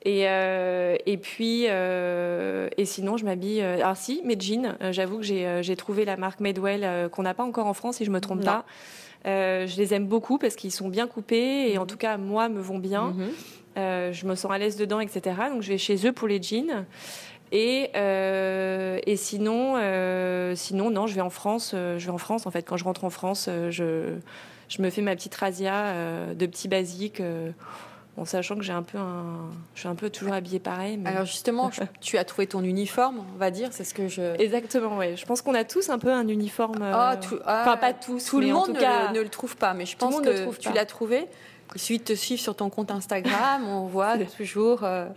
Et 0.06 0.30
euh, 0.30 0.96
et 1.06 1.18
puis 1.18 1.66
euh, 1.68 2.70
et 2.78 2.86
sinon 2.86 3.18
je 3.18 3.26
m'habille. 3.26 3.62
euh, 3.62 3.76
alors 3.76 3.98
si 3.98 4.22
mes 4.24 4.40
jeans, 4.40 4.78
j'avoue 4.92 5.18
que 5.18 5.24
j'ai 5.24 5.76
trouvé 5.76 6.06
la 6.06 6.16
marque 6.16 6.40
Madewell 6.40 6.84
euh, 6.86 7.10
qu'on 7.10 7.24
n'a 7.24 7.34
pas 7.34 7.44
encore 7.44 7.68
en 7.68 7.74
France 7.74 7.98
si 7.98 8.06
je 8.06 8.12
me 8.12 8.22
trompe 8.22 8.40
Non. 8.40 8.46
pas. 8.46 8.66
Je 9.26 9.78
les 9.78 9.94
aime 9.94 10.06
beaucoup 10.08 10.38
parce 10.38 10.56
qu'ils 10.56 10.72
sont 10.72 10.88
bien 10.88 11.06
coupés 11.08 11.70
et 11.72 11.78
en 11.78 11.82
Mhm. 11.82 11.88
tout 11.88 11.98
cas 11.98 12.18
moi 12.18 12.48
me 12.48 12.62
vont 12.62 12.80
bien. 12.80 13.08
Mhm. 13.12 13.28
Euh, 13.78 14.12
je 14.14 14.26
me 14.26 14.34
sens 14.36 14.50
à 14.52 14.58
l'aise 14.58 14.78
dedans, 14.78 15.00
etc. 15.02 15.36
Donc 15.52 15.62
je 15.62 15.68
vais 15.70 15.78
chez 15.78 16.08
eux 16.08 16.14
pour 16.14 16.28
les 16.30 16.42
jeans. 16.42 16.86
Et, 17.52 17.90
euh, 17.96 19.00
et 19.06 19.16
sinon, 19.16 19.76
euh, 19.78 20.54
sinon, 20.56 20.90
non, 20.90 21.08
je 21.08 21.16
vais 21.16 21.22
en 21.22 21.30
France. 21.30 21.72
euh, 21.74 21.98
je 21.98 22.06
vais 22.06 22.12
en 22.12 22.18
France, 22.18 22.46
en 22.46 22.52
fait. 22.52 22.64
Quand 22.64 22.78
je 22.78 22.84
rentre 22.84 23.04
en 23.06 23.10
France, 23.10 23.50
je, 23.70 24.16
je 24.70 24.82
me 24.82 24.90
fais 24.90 25.02
ma 25.02 25.16
petite 25.16 25.36
razzia 25.36 25.94
de 26.36 26.46
petits 26.46 26.68
basiques, 26.68 27.22
en 28.18 28.26
sachant 28.26 28.56
que 28.56 28.64
j'ai 28.64 28.74
un 28.74 28.82
peu 28.82 28.98
un, 28.98 29.50
je 29.76 29.82
suis 29.82 29.88
un 29.88 29.94
peu 29.96 30.10
toujours 30.10 30.34
habillée 30.34 30.60
pareil. 30.60 30.98
mais- 30.98 31.10
Alors 31.12 31.26
justement, 31.26 31.70
tu 32.02 32.18
as 32.18 32.26
trouvé 32.26 32.48
ton 32.48 32.64
uniforme, 32.64 33.20
on 33.36 33.38
va 33.38 33.52
dire. 33.52 33.70
C'est 33.72 33.84
ce 33.84 33.94
que 33.94 34.08
je. 34.08 34.22
Exactement, 34.42 34.98
ouais. 34.98 35.16
Je 35.16 35.26
pense 35.26 35.42
qu'on 35.42 35.54
a 35.54 35.64
tous 35.64 35.90
un 35.90 36.00
peu 36.00 36.12
un 36.12 36.28
uniforme. 36.28 36.80
Ah, 36.82 37.16
tout- 37.22 37.40
ah, 37.46 37.62
Enfin, 37.62 37.78
pas 37.78 37.94
tous, 37.94 38.26
Tout 38.26 38.40
le 38.40 38.48
en 38.52 38.54
monde 38.68 38.70
ne, 38.70 38.80
le, 39.14 39.14
ne 39.20 39.22
le 39.22 39.30
trouve 39.30 39.56
pas, 39.56 39.74
mais 39.74 39.86
je 39.86 39.96
pense 39.98 40.20
que 40.20 40.42
trouve 40.44 40.58
tu 40.58 40.72
l'as 40.74 40.86
trouvé. 40.86 41.28
Il 41.76 41.82
suffit 41.82 42.00
de 42.00 42.04
te 42.04 42.14
suivre 42.14 42.42
sur 42.42 42.56
ton 42.56 42.70
compte 42.70 42.92
Instagram, 42.92 43.68
on 43.68 43.86
voit 43.86 44.18
toujours. 44.38 44.84
euh, 44.84 45.08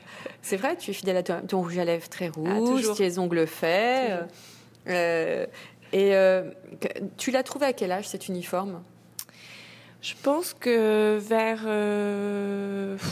c'est 0.42 0.56
vrai, 0.56 0.76
tu 0.76 0.90
es 0.90 0.94
fidèle 0.94 1.16
à 1.16 1.22
ton, 1.22 1.40
ton 1.46 1.60
rouge 1.60 1.78
à 1.78 1.84
lèvres 1.84 2.08
très 2.08 2.28
rouge, 2.28 2.86
Ah, 2.90 2.94
tes 2.96 3.18
ongles 3.18 3.46
faits. 3.46 4.12
Euh, 4.88 5.46
et 5.92 6.14
euh, 6.14 6.50
que- 6.80 6.88
tu 7.16 7.30
l'as 7.30 7.42
trouvé 7.42 7.66
à 7.66 7.72
quel 7.72 7.92
âge 7.92 8.08
cet 8.08 8.28
uniforme? 8.28 8.82
Je 10.02 10.14
pense 10.22 10.54
que 10.54 11.18
vers. 11.18 11.60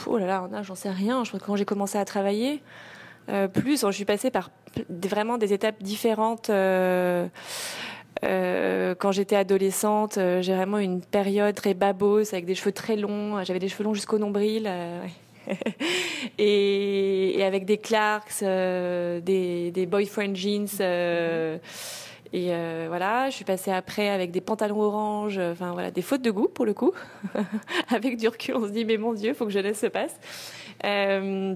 Oh 0.07 0.17
là 0.19 0.27
là, 0.27 0.43
en 0.43 0.53
âge, 0.55 0.67
j'en 0.67 0.75
sais 0.75 0.91
rien. 0.91 1.23
Je 1.23 1.29
crois 1.31 1.41
que 1.41 1.45
quand 1.45 1.57
j'ai 1.57 1.67
commencé 1.67 1.99
à 1.99 2.05
travailler, 2.07 2.63
plus, 3.53 3.83
je 3.85 3.91
suis 3.93 4.07
passée 4.07 4.31
par 4.31 4.51
vraiment 4.89 5.37
des 5.37 5.53
étapes 5.53 5.83
différentes. 5.83 6.51
Euh, 8.25 8.95
quand 8.95 9.13
j'étais 9.13 9.37
adolescente, 9.37 10.19
euh, 10.19 10.43
j'ai 10.43 10.55
vraiment 10.55 10.79
une 10.79 11.01
période 11.01 11.55
très 11.55 11.75
babose 11.75 12.33
avec 12.33 12.47
des 12.47 12.55
cheveux 12.55 12.73
très 12.73 12.97
longs. 12.97 13.43
J'avais 13.45 13.59
des 13.59 13.69
cheveux 13.69 13.85
longs 13.85 13.95
jusqu'au 13.95 14.19
nombril. 14.19 14.65
euh, 14.67 15.05
et, 16.39 17.43
avec 17.43 17.65
des 17.65 17.79
Clarks, 17.79 18.43
des, 18.43 19.89
boyfriend 19.89 20.35
jeans. 20.35 20.69
et 22.33 22.51
voilà, 22.89 23.31
je 23.31 23.37
suis 23.37 23.45
passée 23.45 23.71
après 23.71 24.11
avec 24.11 24.31
des 24.31 24.43
pantalons 24.43 24.81
orange, 24.81 25.39
enfin 25.39 25.73
voilà, 25.73 25.91
des 25.91 26.03
fautes 26.03 26.21
de 26.21 26.31
goût 26.31 26.49
pour 26.49 26.67
le 26.67 26.75
coup. 26.75 26.93
avec 27.89 28.19
du 28.19 28.29
recul, 28.29 28.57
on 28.57 28.67
se 28.67 28.73
dit 28.73 28.85
mais 28.85 28.99
mon 28.99 29.15
Dieu, 29.15 29.33
faut 29.33 29.47
que 29.47 29.53
jeunesse 29.53 29.79
se 29.79 29.87
passe. 29.87 30.19
Euh, 30.85 31.55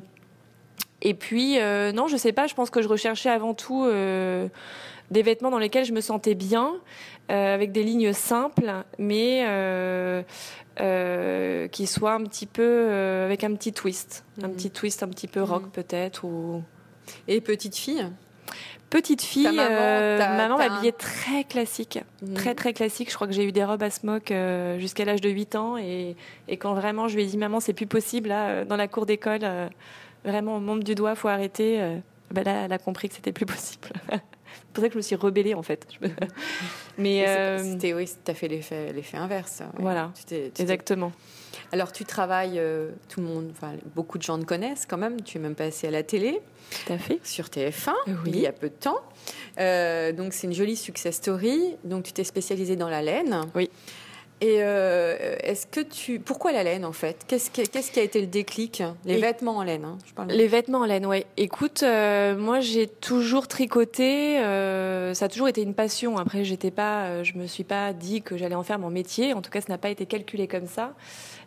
et 1.02 1.12
puis 1.12 1.58
non, 1.92 2.06
je 2.06 2.16
sais 2.16 2.32
pas, 2.32 2.46
je 2.46 2.54
pense 2.54 2.70
que 2.70 2.80
je 2.80 2.88
recherchais 2.88 3.28
avant 3.28 3.52
tout 3.52 3.84
des 5.12 5.22
vêtements 5.22 5.50
dans 5.50 5.58
lesquels 5.58 5.84
je 5.84 5.92
me 5.92 6.00
sentais 6.00 6.34
bien, 6.34 6.74
euh, 7.30 7.54
avec 7.54 7.70
des 7.70 7.82
lignes 7.84 8.12
simples, 8.12 8.72
mais 8.98 9.44
euh, 9.46 10.22
euh, 10.80 11.68
qui 11.68 11.86
soient 11.86 12.14
un 12.14 12.24
petit 12.24 12.46
peu 12.46 12.90
avec 13.24 13.44
un 13.44 13.54
petit 13.54 13.72
twist, 13.72 14.24
un 14.42 14.48
Mhm. 14.48 14.54
petit 14.54 14.70
twist 14.70 15.02
un 15.02 15.08
petit 15.08 15.28
peu 15.28 15.42
rock 15.42 15.62
Mhm. 15.64 15.70
peut-être 15.70 16.24
ou 16.24 16.62
Et 17.28 17.40
petite 17.40 17.76
fille? 17.76 18.06
Petite 18.90 19.22
fille, 19.22 19.44
Ta 19.56 20.34
maman, 20.36 20.58
m'habillait 20.58 20.92
très 20.92 21.44
classique. 21.44 21.98
Mhm. 22.22 22.34
Très 22.34 22.54
très 22.54 22.72
classique. 22.74 23.10
Je 23.10 23.14
crois 23.14 23.26
que 23.26 23.32
j'ai 23.32 23.44
eu 23.44 23.52
des 23.52 23.64
robes 23.64 23.82
à 23.82 23.88
smoke 23.90 24.30
euh, 24.32 24.78
jusqu'à 24.78 25.04
l'âge 25.06 25.20
de 25.22 25.30
8 25.30 25.56
ans. 25.56 25.78
Et, 25.78 26.14
et 26.48 26.56
quand 26.58 26.74
vraiment 26.74 27.08
je 27.08 27.16
lui 27.16 27.22
ai 27.22 27.26
dit, 27.26 27.38
maman, 27.38 27.58
c'est 27.60 27.72
plus 27.72 27.86
possible, 27.86 28.28
là, 28.28 28.64
dans 28.66 28.76
la 28.76 28.88
cour 28.88 29.06
d'école, 29.06 29.40
vraiment, 30.24 30.56
on 30.56 30.60
monte 30.60 30.84
du 30.84 30.94
doigt, 30.94 31.14
faut 31.14 31.28
arrêter. 31.28 31.80
ben 32.30 32.44
là, 32.44 32.64
elle 32.66 32.72
a 32.72 32.78
compris 32.78 33.08
que 33.08 33.14
c'était 33.14 33.32
plus 33.32 33.46
possible. 33.46 33.88
c'est 34.54 34.72
pour 34.72 34.82
ça 34.82 34.88
que 34.88 34.92
je 34.94 34.98
me 34.98 35.02
suis 35.02 35.16
rebellée, 35.16 35.54
en 35.54 35.62
fait. 35.62 35.86
Mais 36.98 37.26
euh, 37.28 37.58
C'était, 37.62 37.94
oui, 37.94 38.08
t'as 38.24 38.34
fait 38.34 38.48
l'effet, 38.48 38.92
l'effet 38.92 39.16
inverse. 39.16 39.60
ouais. 39.60 39.66
Voilà. 39.82 40.10
Tu 40.14 40.24
t'es- 40.24 40.50
tu 40.54 40.62
exactement. 40.62 41.12
Alors, 41.70 41.92
tu 41.92 42.04
travailles, 42.04 42.58
euh, 42.58 42.90
tout 43.08 43.20
le 43.20 43.26
monde, 43.26 43.48
enfin, 43.50 43.72
beaucoup 43.94 44.18
de 44.18 44.22
gens 44.22 44.38
te 44.38 44.44
connaissent 44.44 44.86
quand 44.86 44.98
même. 44.98 45.20
Tu 45.22 45.38
es 45.38 45.40
même 45.40 45.54
passé 45.54 45.88
à 45.88 45.90
la 45.90 46.02
télé, 46.02 46.40
Tout 46.86 46.92
à 46.92 46.98
fait. 46.98 47.18
sur 47.24 47.46
TF1, 47.46 47.92
Oui. 48.06 48.14
il 48.26 48.40
y 48.40 48.46
a 48.46 48.52
peu 48.52 48.68
de 48.68 48.74
temps. 48.74 49.00
Euh, 49.58 50.12
donc, 50.12 50.32
c'est 50.34 50.46
une 50.46 50.52
jolie 50.54 50.76
success 50.76 51.16
story. 51.16 51.76
Donc, 51.84 52.04
tu 52.04 52.12
t'es 52.12 52.24
spécialisée 52.24 52.76
dans 52.76 52.88
la 52.90 53.02
laine. 53.02 53.40
Oui. 53.54 53.70
Et 54.44 54.56
euh, 54.58 55.36
est-ce 55.44 55.68
que 55.68 55.78
tu. 55.80 56.18
Pourquoi 56.18 56.50
la 56.50 56.64
laine, 56.64 56.84
en 56.84 56.90
fait? 56.92 57.16
Qu'est-ce 57.28 57.48
qui, 57.48 57.62
qu'est-ce 57.62 57.92
qui 57.92 58.00
a 58.00 58.02
été 58.02 58.20
le 58.20 58.26
déclic? 58.26 58.82
Les 59.04 59.14
Et- 59.14 59.20
vêtements 59.20 59.56
en 59.58 59.62
laine, 59.62 59.84
hein, 59.84 59.98
je 60.04 60.12
parle. 60.12 60.30
Les 60.32 60.48
vêtements 60.48 60.80
en 60.80 60.84
laine, 60.84 61.06
ouais. 61.06 61.26
Écoute, 61.36 61.84
euh, 61.84 62.36
moi 62.36 62.58
j'ai 62.58 62.88
toujours 62.88 63.46
tricoté. 63.46 64.40
euh, 64.40 65.14
ça 65.14 65.26
a 65.26 65.28
toujours 65.28 65.46
été 65.46 65.62
une 65.62 65.74
passion. 65.74 66.18
Après, 66.18 66.42
j'étais 66.42 66.72
pas, 66.72 67.22
je 67.22 67.34
me 67.34 67.46
suis 67.46 67.62
pas 67.62 67.92
dit 67.92 68.20
que 68.20 68.36
j'allais 68.36 68.56
en 68.56 68.64
faire 68.64 68.80
mon 68.80 68.90
métier. 68.90 69.32
En 69.32 69.42
tout 69.42 69.50
cas, 69.50 69.60
ça 69.60 69.68
n'a 69.68 69.78
pas 69.78 69.90
été 69.90 70.06
calculé 70.06 70.48
comme 70.48 70.66
ça. 70.66 70.94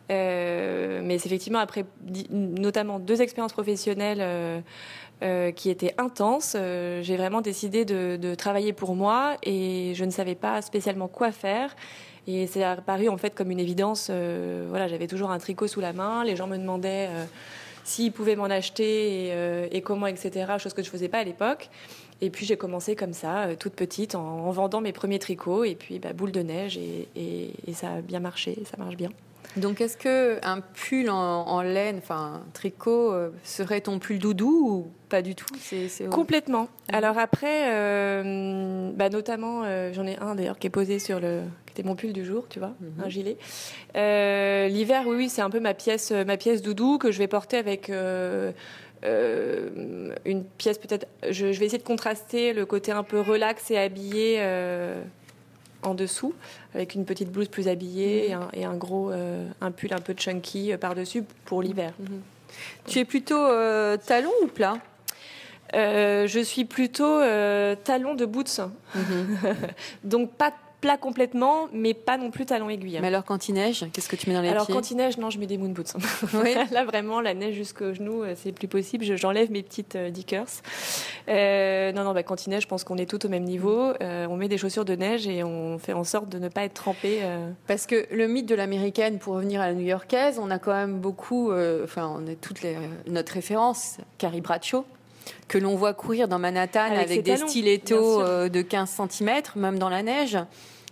Mais 0.10 1.18
c'est 1.20 1.25
effectivement 1.25 1.60
après, 1.60 1.84
notamment 2.30 3.00
deux 3.00 3.22
expériences 3.22 3.54
professionnelles 3.54 4.64
euh, 5.24 5.52
qui 5.52 5.70
étaient 5.70 5.94
intenses, 5.98 6.58
euh, 6.58 7.02
j'ai 7.02 7.16
vraiment 7.16 7.40
décidé 7.40 7.86
de, 7.86 8.36
travailler 8.36 8.74
pour 8.74 8.96
moi 8.96 9.38
et 9.44 9.94
je 9.96 10.04
ne 10.04 10.12
savais 10.12 10.36
pas 10.36 10.62
spécialement 10.62 11.08
quoi 11.08 11.32
faire. 11.32 11.74
Et 12.28 12.48
c'est 12.48 12.64
apparu 12.64 13.08
en 13.08 13.18
fait 13.18 13.34
comme 13.34 13.50
une 13.50 13.60
évidence. 13.60 14.10
euh, 14.12 14.66
voilà, 14.68 14.90
j'avais 14.90 15.08
toujours 15.08 15.32
un 15.32 15.38
tricot 15.38 15.68
sous 15.68 15.80
la 15.80 15.94
main. 15.94 16.26
Les 16.26 16.36
gens 16.36 16.48
me 16.48 16.58
demandaient 16.58 17.10
s'ils 17.86 18.12
pouvaient 18.12 18.36
m'en 18.36 18.46
acheter 18.46 19.32
et, 19.72 19.82
comment, 19.82 20.08
etc. 20.08 20.54
Chose 20.58 20.74
que 20.74 20.84
je 20.84 20.90
faisais 20.90 21.08
pas 21.08 21.20
à 21.20 21.24
l'époque. 21.24 21.70
Et 22.22 22.30
puis 22.30 22.46
j'ai 22.46 22.58
commencé 22.58 22.96
comme 22.96 23.14
ça, 23.14 23.56
toute 23.58 23.74
petite, 23.74 24.16
en, 24.16 24.48
en 24.48 24.52
vendant 24.52 24.82
mes 24.82 24.92
premiers 24.92 25.20
tricots. 25.20 25.64
Et 25.64 25.76
puis 25.76 26.00
bah, 26.00 26.12
boule 26.12 26.32
de 26.32 26.42
neige 26.42 26.78
et 26.78 27.74
ça 27.74 27.94
a 27.94 28.02
bien 28.02 28.20
marché, 28.20 28.58
ça 28.70 28.76
marche 28.78 28.98
bien. 28.98 29.12
Donc, 29.58 29.80
est-ce 29.82 29.96
que 29.98 30.38
un 30.46 30.60
pull 30.62 31.10
en, 31.10 31.16
en 31.16 31.62
laine, 31.62 31.98
enfin, 32.00 32.42
un 32.46 32.52
tricot, 32.54 33.12
euh, 33.14 33.30
serait 33.44 33.82
ton 33.82 34.00
pull 34.00 34.20
doudou 34.20 34.68
ou 34.70 34.88
pas 35.10 35.22
du 35.22 35.34
tout? 35.36 35.46
Complètement. 36.10 36.68
Alors 36.92 37.18
après, 37.18 37.74
euh, 37.74 38.92
bah, 38.96 39.10
notamment, 39.10 39.64
euh, 39.64 39.92
j'en 39.94 40.06
ai 40.06 40.18
un 40.18 40.36
d'ailleurs 40.36 40.60
qui 40.60 40.68
est 40.68 40.72
posé 40.72 41.00
sur 41.00 41.20
le, 41.20 41.42
qui 41.66 41.72
était 41.72 41.84
mon 41.88 41.96
pull 41.96 42.12
du 42.14 42.26
jour, 42.26 42.48
tu 42.50 42.60
vois, 42.60 42.74
Mhm. 42.82 43.04
un 43.06 43.10
gilet. 43.10 43.38
L'hiver, 44.70 45.04
oui, 45.08 45.16
oui, 45.16 45.30
c'est 45.30 45.42
un 45.42 45.50
peu 45.50 45.60
ma 45.60 45.74
pièce, 45.74 46.12
ma 46.12 46.38
pièce 46.38 46.62
doudou 46.62 46.98
que 46.98 47.12
je 47.12 47.20
vais 47.20 47.28
porter 47.28 47.58
avec. 47.58 47.90
une 49.04 50.44
pièce 50.58 50.78
peut-être. 50.80 51.08
Je, 51.30 51.52
je 51.52 51.60
vais 51.60 51.66
essayer 51.68 51.78
de 51.78 51.84
contraster 51.84 52.54
le 52.54 52.66
côté 52.66 52.92
un 52.92 53.04
peu 53.04 53.20
relax 53.22 53.70
et 53.72 53.78
habillé 53.78 54.40
en 55.88 55.94
dessous, 55.96 56.34
avec 56.74 56.96
une 56.96 57.06
petite 57.06 57.32
blouse 57.32 57.48
plus 57.48 57.68
habillée 57.68 58.30
et, 58.30 58.34
un, 58.34 58.48
et 58.54 58.65
un 58.65 58.75
gros 58.75 59.12
euh, 59.12 59.48
un 59.62 59.72
pull 59.72 59.94
un 59.94 60.00
peu 60.01 60.13
chunky 60.18 60.72
euh, 60.74 60.77
par-dessus 60.77 61.24
pour 61.46 61.62
l'hiver. 61.62 61.94
Tu 62.88 63.00
es 63.00 63.06
plutôt 63.06 63.38
euh, 63.44 63.98
talon 63.98 64.32
ou 64.44 64.48
plat? 64.48 64.77
Je 65.74 66.42
suis 66.46 66.63
plutôt 66.65 67.20
talon 67.84 68.13
de 68.15 68.25
boots. 68.25 68.62
Donc 70.04 70.32
pas 70.32 70.54
plat 70.82 70.98
complètement, 70.98 71.68
mais 71.74 71.94
pas 71.94 72.18
non 72.18 72.30
plus 72.32 72.46
talon 72.46 72.70
aiguille. 72.70 73.00
Mais 73.01 73.08
alors, 73.08 73.24
quand 73.25 73.50
il 73.50 73.54
neige, 73.56 73.86
qu'est-ce 73.92 74.08
que 74.08 74.15
tu 74.15 74.30
mets 74.30 74.36
dans 74.36 74.42
les 74.42 74.50
Alors 74.50 74.68
pieds? 74.68 74.75
quand 74.75 74.92
il 74.92 74.98
neige, 74.98 75.18
non, 75.18 75.30
je 75.32 75.39
mets 75.39 75.48
des 75.48 75.58
moon 75.58 75.70
boots. 75.70 75.94
Oui. 76.34 76.54
Là 76.72 76.86
vraiment, 76.86 77.22
la 77.22 77.34
neige 77.34 77.56
jusqu'au 77.56 77.94
genou, 77.94 78.24
c'est 78.36 78.51
plus 78.51 78.68
possible. 78.68 79.04
Je- 79.04 79.15
J'enlève 79.15 79.51
mes 79.51 79.63
petites 79.63 79.98
dickers. 79.98 80.46
Euh, 81.27 81.91
non, 81.91 82.03
non, 82.03 82.13
bah, 82.13 82.24
quand 82.24 82.46
il 82.46 82.50
neige, 82.50 82.63
je 82.63 82.67
pense 82.67 82.84
qu'on 82.84 82.98
est 82.98 83.10
tout 83.10 83.25
au 83.25 83.29
même 83.29 83.44
niveau. 83.44 83.94
Euh, 84.01 84.27
on 84.29 84.36
met 84.38 84.48
des 84.48 84.58
chaussures 84.58 84.86
de 84.86 84.96
neige 84.96 85.27
et 85.27 85.44
on 85.44 85.79
fait 85.79 85.94
en 85.94 86.03
sorte 86.03 86.29
de 86.29 86.39
ne 86.39 86.50
pas 86.50 86.63
être 86.63 86.74
trempé. 86.74 87.20
euh. 87.24 87.50
Parce 87.67 87.86
que 87.86 88.05
le 88.12 88.27
mythe 88.27 88.46
de 88.46 88.55
l'américaine, 88.55 89.17
pour 89.20 89.36
revenir 89.36 89.62
à 89.62 89.67
la 89.67 89.74
new-yorkaise, 89.74 90.39
on 90.39 90.51
a 90.51 90.60
quand 90.60 90.74
même 90.74 91.00
beaucoup, 91.00 91.51
euh, 91.51 91.84
enfin, 91.84 92.12
on 92.15 92.27
a 92.32 92.36
toutes 92.36 92.62
les, 92.62 92.77
notre 93.08 93.34
référence, 93.34 93.98
Carrie 94.17 94.41
Bradshaw, 94.41 94.86
que 95.48 95.58
l'on 95.58 95.75
voit 95.75 95.94
courir 95.94 96.27
dans 96.27 96.39
Manhattan 96.39 96.91
Avec 96.91 97.24
des 97.24 97.34
talons, 97.34 97.48
stilettos 97.48 98.50
de 98.50 98.62
15 98.62 99.01
cm, 99.10 99.41
même 99.55 99.79
dans 99.79 99.89
la 99.89 100.03
neige. 100.03 100.38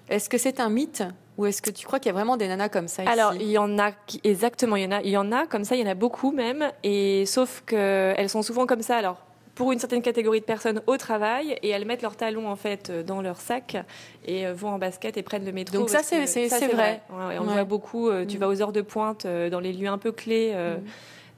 Est-ce 0.09 0.29
que 0.29 0.37
c'est 0.37 0.59
un 0.59 0.69
mythe 0.69 1.03
ou 1.37 1.47
est-ce 1.47 1.61
que 1.61 1.71
tu 1.71 1.85
crois 1.87 1.99
qu'il 1.99 2.07
y 2.07 2.09
a 2.11 2.13
vraiment 2.13 2.37
des 2.37 2.47
nanas 2.47 2.69
comme 2.69 2.87
ça 2.87 3.03
Alors, 3.07 3.33
ici 3.33 3.45
il 3.45 3.51
y 3.51 3.57
en 3.57 3.79
a 3.79 3.91
exactement, 4.23 4.75
il 4.75 4.83
y 4.83 4.85
en 4.85 4.91
a, 4.91 5.01
il 5.01 5.09
y 5.09 5.17
en 5.17 5.31
a 5.31 5.47
comme 5.47 5.63
ça, 5.63 5.75
il 5.75 5.81
y 5.81 5.83
en 5.83 5.89
a 5.89 5.95
beaucoup 5.95 6.31
même, 6.31 6.71
et 6.83 7.25
sauf 7.25 7.63
que 7.65 8.13
elles 8.15 8.29
sont 8.29 8.43
souvent 8.43 8.67
comme 8.67 8.83
ça. 8.83 8.97
Alors, 8.97 9.17
pour 9.55 9.71
une 9.71 9.79
certaine 9.79 10.01
catégorie 10.01 10.39
de 10.39 10.45
personnes 10.45 10.81
au 10.87 10.97
travail, 10.97 11.57
et 11.61 11.69
elles 11.69 11.85
mettent 11.85 12.01
leurs 12.01 12.15
talons 12.15 12.47
en 12.49 12.55
fait 12.55 12.91
dans 13.05 13.21
leur 13.21 13.39
sac 13.39 13.77
et 14.25 14.47
euh, 14.47 14.53
vont 14.53 14.69
en 14.69 14.79
basket 14.79 15.15
et 15.17 15.21
prennent 15.23 15.45
le 15.45 15.51
métro. 15.51 15.77
Donc 15.77 15.89
ça, 15.89 16.01
c'est- 16.01 16.25
vrai. 16.25 17.01
Ouais, 17.09 17.37
on 17.39 17.45
Ouais. 17.47 17.53
voit 17.53 17.63
beaucoup. 17.63 18.09
euh, 18.09 18.25
tu 18.25 18.37
Mm. 18.37 18.39
vas 18.39 18.47
aux 18.47 18.61
heures 18.61 18.71
de 18.71 18.81
pointe 18.81 19.25
euh, 19.25 19.49
dans 19.49 19.59
les 19.59 19.73
lieux 19.73 19.87
un 19.89 19.97
peu 19.99 20.11
clés. 20.11 20.51
euh, 20.53 20.77
Mm. 20.77 20.81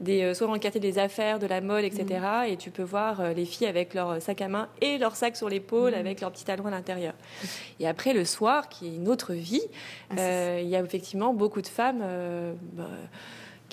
Des, 0.01 0.24
euh, 0.24 0.34
soit 0.34 0.45
dans 0.45 0.51
le 0.51 0.60
quartier 0.60 0.81
des 0.81 1.00
affaires, 1.00 1.39
de 1.39 1.48
la 1.48 1.62
mode, 1.62 1.86
etc. 1.86 2.05
Mm. 2.10 2.51
Et 2.51 2.57
tu 2.57 2.69
peux 2.69 2.84
voir 2.84 3.22
euh, 3.22 3.31
les 3.34 3.45
filles 3.45 3.67
avec 3.67 3.93
leur 3.93 4.22
sac 4.22 4.41
à 4.41 4.50
main 4.50 4.67
et 4.81 4.98
leur 4.98 5.15
sac 5.15 5.38
sur 5.38 5.48
l'épaule, 5.48 5.91
Mm. 5.93 5.95
avec 5.95 6.19
leurs 6.22 6.31
petits 6.34 6.43
talons 6.43 6.65
à 6.65 6.69
l'intérieur. 6.72 7.13
Et 7.79 7.88
après, 7.88 8.12
le 8.13 8.25
soir, 8.25 8.67
qui 8.67 8.88
est 8.88 8.95
une 8.95 9.07
autre 9.07 9.31
vie, 9.34 9.62
Ah, 10.10 10.15
euh, 10.19 10.60
il 10.62 10.67
y 10.67 10.75
a 10.75 10.81
effectivement 10.81 11.34
beaucoup 11.34 11.62
de 11.62 11.67
femmes 11.67 12.01
euh, 12.03 12.53
bah, 12.74 12.84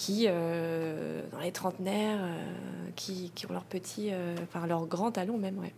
qui, 0.02 0.24
euh, 0.26 1.22
dans 1.30 1.38
les 1.38 1.52
trentenaires, 1.52 2.18
euh, 2.20 2.88
qui, 2.96 3.30
qui 3.36 3.46
ont 3.46 3.52
leurs 3.52 3.62
petits, 3.62 4.08
euh, 4.10 4.34
enfin 4.42 4.66
leurs 4.66 4.86
grands 4.86 5.12
talons 5.12 5.38
même, 5.38 5.60
ouais. 5.60 5.72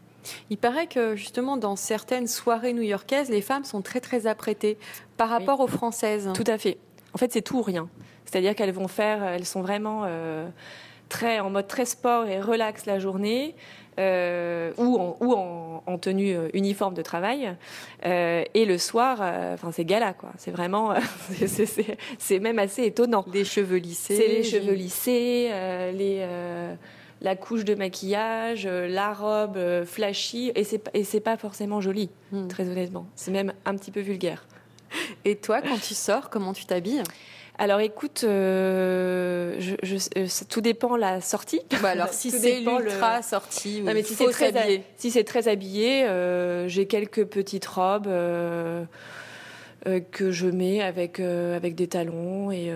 Il 0.49 0.57
paraît 0.57 0.87
que 0.87 1.14
justement 1.14 1.59
dans 1.59 1.76
certaines 1.76 2.26
soirées 2.26 2.73
new-yorkaises, 2.73 3.28
les 3.28 3.43
femmes 3.43 3.64
sont 3.64 3.83
très 3.83 4.00
très 4.00 4.26
apprêtées 4.26 4.78
par 5.19 5.28
rapport 5.28 5.61
aux 5.61 5.66
françaises. 5.66 6.31
Tout 6.33 6.45
à 6.47 6.57
fait. 6.57 6.78
En 7.12 7.19
fait, 7.19 7.31
c'est 7.35 7.43
tout 7.43 7.59
ou 7.59 7.62
rien. 7.62 7.90
C'est-à-dire 8.25 8.54
qu'elles 8.54 8.73
vont 8.73 8.88
faire, 8.88 9.23
elles 9.23 9.45
sont 9.45 9.61
vraiment 9.61 10.07
très 11.14 11.38
en 11.40 11.50
mode 11.50 11.68
très 11.68 11.85
sport 11.87 12.26
et 12.26 12.40
relax 12.40 12.87
la 12.87 12.99
journée. 12.99 13.54
euh, 14.00 14.73
ou 14.76 14.99
en, 14.99 15.16
ou 15.21 15.33
en, 15.35 15.83
en 15.87 15.99
tenue 15.99 16.35
euh, 16.37 16.49
uniforme 16.52 16.94
de 16.94 17.02
travail 17.02 17.42
Euh, 18.04 18.42
et 18.52 18.64
le 18.64 18.76
soir 18.76 19.18
euh, 19.23 19.54
enfin 19.54 19.71
c'est 19.71 19.85
gala 19.85 20.12
quoi 20.21 20.33
c'est 20.37 20.50
vraiment 20.50 20.87
c'est- 21.47 22.40
même 22.40 22.59
assez 22.59 22.83
étonnant 22.85 23.25
Les 23.33 23.44
cheveux 23.44 23.76
lissés. 23.78 24.16
C'est 24.16 24.26
les 24.28 24.42
cheveux 24.42 24.75
lissés, 24.75 25.50
les, 26.00 26.16
la 27.21 27.37
couche 27.37 27.64
de 27.64 27.75
maquillage, 27.76 28.66
la 28.66 29.12
robe 29.14 29.59
flashy, 29.85 30.50
et 30.56 30.64
c'est 30.64 30.78
pas- 30.85 30.90
et 30.94 31.04
c'est 31.04 31.21
pas 31.30 31.37
forcément 31.37 31.80
joli, 31.80 32.11
Hmm. 32.33 32.49
très 32.49 32.64
honnêtement. 32.68 33.06
C'est 33.14 33.30
même 33.30 33.52
un 33.64 33.75
petit 33.76 33.92
peu 33.92 34.00
vulgaire. 34.00 34.40
Et 35.25 35.37
toi, 35.37 35.62
quand 35.62 35.80
tu 35.80 35.94
sors, 35.94 36.30
comment 36.30 36.52
tu 36.52 36.64
t'habilles? 36.66 37.02
Alors 37.56 37.78
écoute, 37.80 38.25
euh, 38.25 39.54
je, 39.61 39.75
je- 39.82 39.96
euh, 40.18 40.26
ça- 40.26 40.44
tout 40.44 40.61
dépend 40.61 40.96
la 40.96 41.20
sortie. 41.20 41.61
bah 41.82 41.90
Alors, 41.90 42.08
si 42.12 42.30
c'est 42.32 42.61
le- 42.61 42.82
l'ultra 42.82 43.23
sortie, 43.23 43.80
Non, 43.82 43.94
mais 43.94 44.02
si 44.02 44.14
c'est 44.14 44.28
très, 44.30 44.52
s'habiller. 44.52 44.82
si 44.96 45.11
c'est 45.12 45.23
très 45.25 45.46
habillé, 45.46 46.04
euh, 46.04 46.66
j'ai 46.68 46.87
quelques 46.87 47.25
petites 47.25 47.66
robes 47.66 48.08
euh, 48.08 48.84
que 50.11 50.30
je 50.32 50.46
mets 50.46 50.82
avec, 50.82 51.20
avec 51.20 51.75
des 51.75 51.87
talons 51.88 52.50
et 52.50 52.73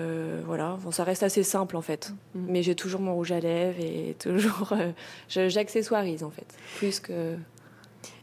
voilà. 0.46 0.76
Bon, 0.82 0.90
ça 0.92 1.02
reste 1.04 1.22
assez 1.24 1.42
simple 1.42 1.76
en 1.76 1.82
fait. 1.82 2.12
Mhm. 2.34 2.46
Mais 2.48 2.62
j'ai 2.62 2.74
toujours 2.76 3.00
mon 3.00 3.14
rouge 3.14 3.32
à 3.32 3.40
lèvres 3.40 3.80
et 3.80 4.14
toujours 4.18 4.74
j'accessoirise 5.28 6.22
en 6.22 6.30
fait, 6.30 6.46
plus 6.76 7.00
que. 7.00 7.34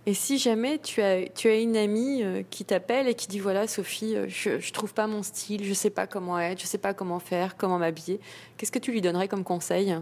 Et 0.07 0.13
si 0.13 0.37
jamais 0.37 0.77
tu 0.77 1.01
as, 1.01 1.27
tu 1.29 1.47
as 1.47 1.55
une 1.55 1.75
amie 1.75 2.21
euh, 2.21 2.43
qui 2.51 2.63
t'appelle 2.63 3.07
et 3.07 3.15
qui 3.15 3.27
dit 3.27 3.39
voilà 3.39 3.67
Sophie, 3.67 4.15
euh, 4.15 4.25
je, 4.27 4.59
je 4.59 4.71
trouve 4.71 4.93
pas 4.93 5.07
mon 5.07 5.23
style, 5.23 5.63
je 5.65 5.73
sais 5.73 5.89
pas 5.89 6.05
comment 6.05 6.39
être, 6.39 6.61
je 6.61 6.67
sais 6.67 6.77
pas 6.77 6.93
comment 6.93 7.19
faire, 7.19 7.57
comment 7.57 7.79
m'habiller, 7.79 8.19
qu'est-ce 8.57 8.71
que 8.71 8.77
tu 8.79 8.91
lui 8.91 9.01
donnerais 9.01 9.27
comme 9.27 9.43
conseil? 9.43 9.95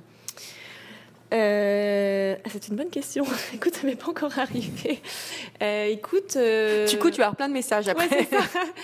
Euh, 1.34 2.36
c'est 2.52 2.68
une 2.68 2.76
bonne 2.76 2.90
question. 2.90 3.26
écoute, 3.54 3.74
ça 3.76 3.88
m'est 3.88 3.96
pas 3.96 4.10
encore 4.10 4.38
arrivé. 4.38 5.02
Euh, 5.62 5.86
écoute. 5.86 6.36
euh, 6.36 6.88
Du 6.88 7.00
coup, 7.00 7.10
tu 7.10 7.18
vas 7.18 7.26
avoir 7.26 7.36
plein 7.36 7.48
de 7.48 7.54
messages 7.54 7.88
après. 7.88 8.08
Ouais, 8.08 8.28
ça. 8.30 8.38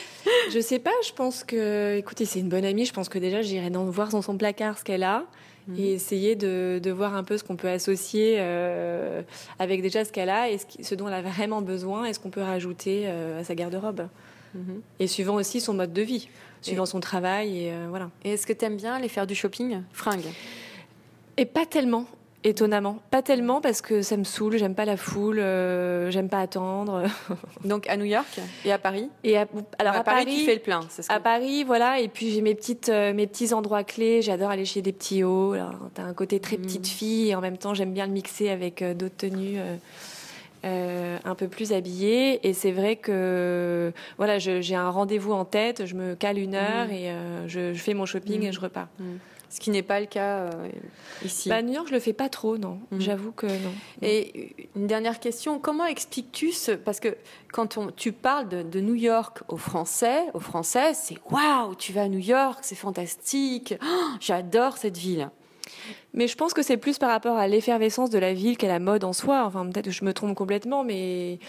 je 0.51 0.59
sais 0.59 0.79
pas, 0.79 0.93
je 1.05 1.11
pense 1.11 1.43
que, 1.43 1.97
écoutez, 1.97 2.25
c'est 2.25 2.39
une 2.39 2.49
bonne 2.49 2.65
amie. 2.65 2.85
Je 2.85 2.93
pense 2.93 3.07
que 3.07 3.19
déjà, 3.19 3.41
j'irai 3.43 3.69
voir 3.69 4.09
dans 4.09 4.23
son 4.23 4.35
placard 4.37 4.79
ce 4.79 4.83
qu'elle 4.83 5.03
a 5.03 5.25
Mhm. 5.69 5.79
et 5.79 5.93
essayer 5.93 6.35
de, 6.35 6.79
de 6.81 6.91
voir 6.91 7.15
un 7.15 7.23
peu 7.23 7.37
ce 7.37 7.43
qu'on 7.43 7.55
peut 7.55 7.69
associer 7.69 8.37
euh, 8.39 9.21
avec 9.59 9.81
déjà 9.81 10.03
ce 10.03 10.11
qu'elle 10.11 10.29
a 10.29 10.49
et 10.49 10.57
ce 10.81 10.95
dont 10.95 11.07
elle 11.07 11.13
a 11.13 11.21
vraiment 11.21 11.61
besoin 11.61 12.05
et 12.05 12.13
ce 12.13 12.19
qu'on 12.19 12.31
peut 12.31 12.41
rajouter 12.41 13.03
euh, 13.05 13.39
à 13.39 13.43
sa 13.43 13.55
garde-robe. 13.55 14.07
Mhm. 14.55 14.81
Et 14.99 15.07
suivant 15.07 15.35
aussi 15.35 15.61
son 15.61 15.75
mode 15.75 15.93
de 15.93 16.01
vie, 16.01 16.27
suivant 16.61 16.87
son 16.87 16.99
travail 16.99 17.65
et 17.65 17.71
euh, 17.71 17.85
voilà. 17.89 18.09
Et 18.23 18.31
est-ce 18.31 18.47
que 18.47 18.53
tu 18.53 18.65
aimes 18.65 18.77
bien 18.77 18.95
aller 18.95 19.09
faire 19.09 19.27
du 19.27 19.35
shopping 19.35 19.81
Fringues? 19.93 20.25
Et 21.37 21.45
pas 21.45 21.65
tellement. 21.65 22.05
Étonnamment. 22.45 22.99
Pas 23.11 23.21
tellement 23.21 23.59
parce 23.59 23.81
que 23.81 24.01
ça 24.01 24.15
me 24.15 24.23
saoule, 24.23 24.57
j'aime 24.57 24.73
pas 24.73 24.85
la 24.85 24.95
foule, 24.95 25.39
euh, 25.39 26.09
j'aime 26.09 26.29
pas 26.29 26.39
attendre. 26.39 27.03
Donc 27.65 27.87
à 27.89 27.97
New 27.97 28.05
York 28.05 28.39
et 28.63 28.71
à 28.71 28.77
Paris 28.77 29.09
Et 29.25 29.37
à, 29.37 29.45
alors 29.77 29.95
à, 29.95 30.03
Paris, 30.05 30.25
tu 30.25 30.45
fais 30.45 30.53
le 30.55 30.61
plein, 30.61 30.79
c'est 30.89 31.01
ce 31.01 31.09
que- 31.09 31.13
À 31.13 31.19
Paris, 31.19 31.65
voilà. 31.65 31.99
Et 31.99 32.07
puis 32.07 32.31
j'ai 32.31 32.41
mes 32.41 32.55
petites, 32.55 32.87
euh, 32.87 33.13
mes 33.13 33.27
petits 33.27 33.53
endroits 33.53 33.83
clés. 33.83 34.21
J'adore 34.21 34.51
aller 34.51 34.63
chez 34.63 34.81
des 34.81 34.93
petits 34.93 35.23
hauts. 35.23 35.53
T'as 35.95 36.03
un 36.03 36.13
côté 36.13 36.39
très 36.39 36.55
Mm. 36.57 36.61
petite 36.61 36.87
fille 36.87 37.29
et 37.29 37.35
en 37.35 37.41
même 37.41 37.57
temps 37.57 37.73
j'aime 37.73 37.91
bien 37.93 38.05
le 38.07 38.13
mixer 38.13 38.49
avec 38.49 38.81
euh, 38.81 38.93
d'autres 38.93 39.17
tenues. 39.17 39.57
un 40.63 41.35
peu 41.35 41.47
plus 41.47 41.71
habillées 41.73 42.45
et 42.47 42.53
c'est 42.53 42.71
vrai 42.71 42.95
que 42.97 43.93
voilà 44.17 44.39
j'ai 44.39 44.75
un 44.75 44.89
rendez-vous 44.89 45.31
en 45.31 45.45
tête 45.45 45.85
je 45.85 45.95
me 45.95 46.15
cale 46.15 46.37
une 46.37 46.53
heure 46.55 46.87
Mm. 46.87 46.91
et 46.91 47.13
je, 47.47 47.73
je 47.73 47.79
fais 47.81 47.93
mon 47.93 48.05
shopping 48.05 48.41
Mm. 48.41 48.43
et 48.47 48.51
je 48.51 48.59
repars 48.59 48.87
Ce 49.49 49.59
qui 49.59 49.71
n'est 49.71 49.81
pas 49.83 49.99
le 49.99 50.05
cas 50.05 50.37
euh, 50.41 50.69
ici. 51.25 51.49
bah, 51.49 51.55
à 51.55 51.61
New 51.61 51.73
York 51.73 51.87
je 51.89 51.93
le 51.93 51.99
fais 51.99 52.13
pas 52.13 52.29
trop 52.29 52.57
non 52.57 52.79
Mm. 52.91 52.99
j'avoue 52.99 53.31
que 53.31 53.47
non 53.47 53.73
Et 54.01 54.55
une 54.75 54.87
dernière 54.87 55.19
question, 55.19 55.59
comment 55.59 55.85
expliques-tu 55.85 56.51
ce... 56.51 56.71
Parce 56.71 56.99
que 56.99 57.15
quand 57.51 57.77
on, 57.77 57.87
tu 57.91 58.11
parles 58.11 58.47
de, 58.47 58.61
de 58.61 58.79
New 58.79 58.95
York 58.95 59.39
aux 59.47 59.57
Français, 59.57 60.25
aux 60.33 60.39
Français, 60.39 60.93
c'est 60.93 61.17
waouh, 61.31 61.75
tu 61.75 61.93
vas 61.93 62.03
à 62.03 62.07
New 62.07 62.19
York, 62.19 62.59
c'est 62.61 62.75
fantastique, 62.75 63.73
Oh, 63.83 64.05
j'adore 64.19 64.77
cette 64.77 64.97
ville. 64.97 65.29
Mais 66.13 66.27
je 66.27 66.35
pense 66.35 66.53
que 66.53 66.61
c'est 66.61 66.77
plus 66.77 66.97
par 66.97 67.09
rapport 67.09 67.37
à 67.37 67.47
l'effervescence 67.47 68.09
de 68.09 68.19
la 68.19 68.33
ville 68.33 68.57
qu'à 68.57 68.67
la 68.67 68.79
mode 68.79 69.03
en 69.03 69.13
soi. 69.13 69.43
Enfin, 69.45 69.65
peut-être 69.65 69.85
que 69.85 69.91
je 69.91 70.03
me 70.03 70.13
trompe 70.13 70.35
complètement, 70.35 70.83
mais 70.83 71.39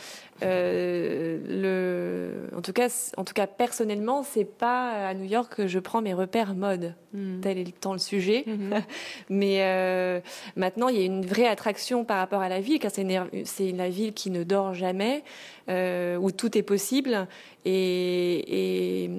euh, 0.43 1.39
le, 1.49 2.57
en 2.57 2.63
tout 2.63 2.73
cas, 2.73 2.89
en 3.17 3.25
tout 3.25 3.35
cas, 3.35 3.47
personnellement, 3.47 4.23
c'est 4.23 4.45
pas 4.45 5.09
à 5.09 5.15
New 5.15 5.25
York 5.25 5.55
que 5.55 5.67
je 5.67 5.79
prends 5.79 6.03
mes 6.03 6.15
repères 6.15 6.55
mode. 6.55 6.95
Tel 7.43 7.59
est 7.59 7.65
le 7.65 7.73
temps 7.73 7.93
le 7.93 7.99
sujet. 7.99 8.45
Mhm. 8.47 8.83
Mais 9.31 9.63
euh, 9.63 10.21
maintenant, 10.57 10.89
il 10.89 10.97
y 10.97 11.03
a 11.03 11.05
une 11.05 11.27
vraie 11.27 11.49
attraction 11.49 12.05
par 12.05 12.19
rapport 12.19 12.41
à 12.41 12.49
la 12.49 12.61
ville, 12.61 12.79
car 12.79 12.91
c'est 12.93 13.73
la 13.73 13.89
ville 13.89 14.13
qui 14.13 14.31
ne 14.31 14.45
dort 14.45 14.75
jamais, 14.75 15.25
euh, 15.69 16.17
où 16.17 16.31
tout 16.31 16.57
est 16.57 16.63
possible 16.63 17.27
et, 17.65 19.05
et, 19.05 19.11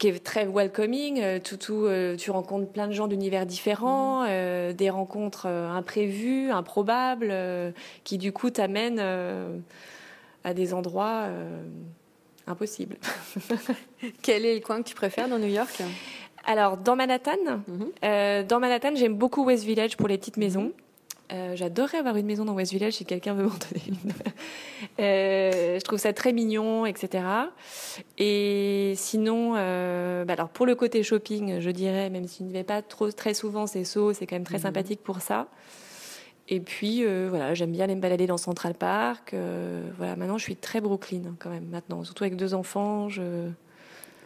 qui 0.00 0.08
est 0.08 0.24
très 0.24 0.46
welcoming. 0.46 1.20
euh, 1.22 1.38
Tout, 1.38 1.56
tout, 1.58 1.84
euh, 1.84 2.16
tu 2.16 2.32
rencontres 2.32 2.72
plein 2.72 2.88
de 2.88 2.92
gens 2.92 3.06
d'univers 3.06 3.46
différents, 3.46 4.24
euh, 4.26 4.72
des 4.72 4.90
rencontres 4.90 5.46
imprévues, 5.46 6.50
improbables, 6.50 7.32
qui 8.02 8.18
du 8.18 8.32
coup 8.32 8.50
t'amènent 8.50 8.98
à 10.42 10.54
des 10.54 10.74
endroits 10.74 11.26
impossibles. 12.46 12.96
Quel 14.22 14.44
est 14.46 14.54
le 14.54 14.60
coin 14.60 14.82
que 14.82 14.88
tu 14.88 14.94
préfères 14.94 15.28
dans 15.28 15.38
New 15.38 15.46
York? 15.46 15.82
Alors, 16.46 16.78
dans 16.78 16.96
Manhattan, 16.96 17.36
Mhm. 17.68 17.88
euh, 18.02 18.42
dans 18.42 18.58
Manhattan, 18.60 18.94
j'aime 18.94 19.14
beaucoup 19.14 19.44
West 19.44 19.64
Village 19.64 19.96
pour 19.98 20.08
les 20.08 20.16
petites 20.16 20.38
maisons. 20.38 20.72
Euh, 21.32 21.54
J'adorerais 21.54 21.98
avoir 21.98 22.16
une 22.16 22.26
maison 22.26 22.44
dans 22.44 22.54
West 22.54 22.72
Village 22.72 22.94
si 22.94 23.04
quelqu'un 23.04 23.34
veut 23.34 23.44
m'en 23.44 23.50
donner 23.70 23.84
une. 23.88 24.12
Euh, 24.98 25.78
je 25.78 25.84
trouve 25.84 25.98
ça 25.98 26.12
très 26.12 26.32
mignon, 26.32 26.86
etc. 26.86 27.24
Et 28.18 28.94
sinon, 28.96 29.54
euh, 29.56 30.24
bah 30.24 30.32
alors 30.32 30.48
pour 30.48 30.66
le 30.66 30.74
côté 30.74 31.02
shopping, 31.02 31.60
je 31.60 31.70
dirais, 31.70 32.10
même 32.10 32.26
si 32.26 32.38
je 32.42 32.48
ne 32.48 32.52
vais 32.52 32.64
pas 32.64 32.82
trop 32.82 33.10
très 33.12 33.34
souvent, 33.34 33.66
c'est 33.66 33.84
So, 33.84 34.12
c'est 34.12 34.26
quand 34.26 34.36
même 34.36 34.44
très 34.44 34.56
Mhm. 34.56 34.62
sympathique 34.62 35.00
pour 35.02 35.20
ça. 35.20 35.46
Et 36.48 36.58
puis, 36.58 37.04
voilà, 37.28 37.54
j'aime 37.54 37.70
bien 37.70 37.84
aller 37.84 37.94
me 37.94 38.00
balader 38.00 38.26
dans 38.26 38.36
Central 38.36 38.74
Park. 38.74 39.34
voilà, 39.98 40.16
maintenant, 40.16 40.36
je 40.36 40.42
suis 40.42 40.56
très 40.56 40.80
Brooklyn 40.80 41.22
hein, 41.28 41.36
quand 41.38 41.50
même, 41.50 41.66
maintenant. 41.66 42.02
Surtout 42.02 42.24
avec 42.24 42.34
deux 42.36 42.54
enfants, 42.54 43.08
je... 43.08 43.50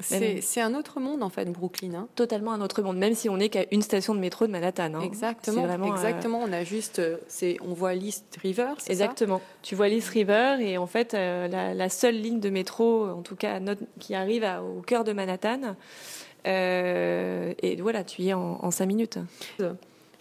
C'est 0.01 0.61
un 0.61 0.75
autre 0.75 1.01
monde 1.01 1.23
en 1.23 1.29
fait, 1.31 1.45
Brooklyn. 1.51 1.95
hein. 1.95 2.09
totalement 2.17 2.53
un 2.53 2.61
autre 2.61 2.83
monde, 2.83 2.97
même 2.99 3.15
si 3.15 3.29
on 3.29 3.37
n'est 3.37 3.49
qu'à 3.49 3.65
une 3.71 3.83
station 3.83 4.15
de 4.15 4.21
métro 4.21 4.47
de 4.47 4.53
Manhattan. 4.53 4.95
hein. 4.95 5.01
Exactement, 5.01 5.65
euh, 5.65 5.93
exactement. 5.95 6.41
On 6.43 6.53
a 6.53 6.65
juste, 6.65 6.99
euh, 6.99 7.17
c'est, 7.29 7.57
on 7.67 7.73
voit 7.75 7.95
l'East 7.95 8.25
River, 8.43 8.73
ça? 8.79 8.91
Exactement. 8.91 9.41
Tu 9.63 9.75
vois 9.75 9.89
l'East 9.89 10.09
River 10.09 10.57
et 10.61 10.79
en 10.79 10.87
fait 10.87 11.15
euh, 11.15 11.47
la, 11.49 11.75
la 11.75 11.89
seule 11.89 12.21
ligne 12.21 12.41
de 12.41 12.51
métro, 12.51 13.07
en 13.09 13.23
tout 13.23 13.37
cas 13.37 13.61
notre- 13.61 13.83
qui 14.01 14.15
arrive 14.15 14.45
à- 14.45 14.63
au 14.63 14.81
cœur 14.83 15.05
de 15.05 15.13
Manhattan. 15.13 15.77
euh, 16.47 17.55
et 17.63 17.77
voilà, 17.81 18.05
tu 18.05 18.23
y 18.23 18.29
es 18.31 18.33
en, 18.35 18.59
en 18.63 18.71
cinq 18.71 18.87
minutes. 18.87 19.19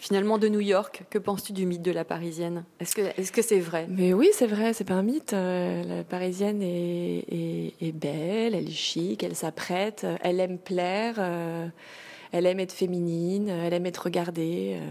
Finalement, 0.03 0.38
de 0.38 0.50
New 0.50 0.60
York, 0.60 1.03
que 1.10 1.17
penses-tu 1.17 1.53
du 1.53 1.65
mythe 1.65 1.81
de 1.81 1.91
la 1.93 2.03
Parisienne? 2.03 2.65
Est-ce 2.81 2.93
que, 2.93 3.01
est-ce 3.17 3.31
que 3.31 3.41
c'est 3.41 3.62
vrai? 3.62 3.88
Mais 3.89 4.12
oui, 4.12 4.27
c'est 4.33 4.48
vrai, 4.48 4.74
c'est 4.74 4.83
pas 4.83 4.96
un 4.96 5.01
mythe. 5.01 5.31
Euh, 5.31 5.81
La 6.00 6.03
Parisienne 6.03 6.61
est, 6.61 7.20
est- 7.31 7.74
est 7.79 7.92
belle, 7.94 8.53
elle 8.53 8.68
est 8.68 8.72
chic, 8.72 9.24
elle 9.24 9.33
s'apprête, 9.33 10.01
euh, 10.03 10.18
elle 10.22 10.42
aime 10.42 10.57
plaire, 10.57 11.16
euh, 11.20 11.68
elle 12.33 12.46
aime 12.48 12.59
être 12.59 12.74
féminine, 12.74 13.48
elle 13.48 13.74
aime 13.74 13.85
être 13.85 14.00
regardée, 14.00 14.77
euh, 14.77 14.89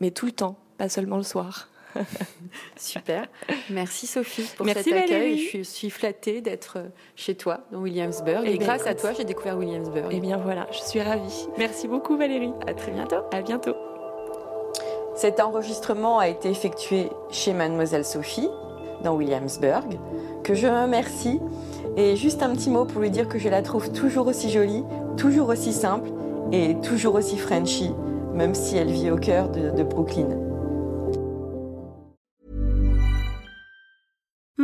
mais 0.00 0.10
tout 0.10 0.24
le 0.24 0.32
temps, 0.32 0.56
pas 0.78 0.88
seulement 0.88 1.18
le 1.18 1.22
soir. 1.22 1.68
Super. 2.78 3.26
Merci 3.68 4.06
Sophie 4.06 4.48
pour 4.56 4.64
Merci, 4.64 4.84
cet 4.84 4.92
accueil. 4.94 5.08
Valérie. 5.34 5.48
Je 5.52 5.62
suis, 5.64 5.90
flattée 5.90 6.40
d'être 6.40 6.78
chez 7.14 7.34
toi 7.34 7.66
dans 7.72 7.80
Williamsburg. 7.80 8.44
Eh 8.46 8.54
Et, 8.54 8.56
ben, 8.56 8.64
grâce 8.64 8.86
à 8.86 8.94
toi, 8.94 9.12
j'ai 9.12 9.24
découvert 9.24 9.58
Williamsburg. 9.58 10.08
Eh 10.10 10.20
bien 10.20 10.38
voilà, 10.38 10.66
je 10.72 10.78
suis 10.78 11.02
ravie. 11.02 11.46
Merci 11.58 11.88
beaucoup 11.88 12.16
Valérie. 12.16 12.52
à 12.66 12.72
très 12.72 12.92
bientôt. 12.92 13.16
À 13.32 13.42
bientôt. 13.42 13.74
Cet 15.16 15.40
enregistrement 15.40 16.18
a 16.18 16.28
été 16.28 16.50
effectué 16.50 17.08
chez 17.30 17.54
Mademoiselle 17.54 18.04
Sophie, 18.04 18.50
dans 19.02 19.16
Williamsburg, 19.16 19.98
que 20.44 20.52
je 20.52 20.66
remercie. 20.66 21.40
Et 21.96 22.16
juste 22.16 22.42
un 22.42 22.50
petit 22.50 22.68
mot 22.68 22.84
pour 22.84 23.00
lui 23.00 23.10
dire 23.10 23.26
que 23.26 23.38
je 23.38 23.48
la 23.48 23.62
trouve 23.62 23.90
toujours 23.92 24.26
aussi 24.26 24.50
jolie, 24.50 24.84
toujours 25.16 25.48
aussi 25.48 25.72
simple 25.72 26.10
et 26.52 26.76
toujours 26.82 27.14
aussi 27.14 27.38
Frenchy, 27.38 27.94
même 28.34 28.54
si 28.54 28.76
elle 28.76 28.90
vit 28.90 29.10
au 29.10 29.16
cœur 29.16 29.48
de, 29.48 29.70
de 29.70 29.82
Brooklyn. 29.82 30.45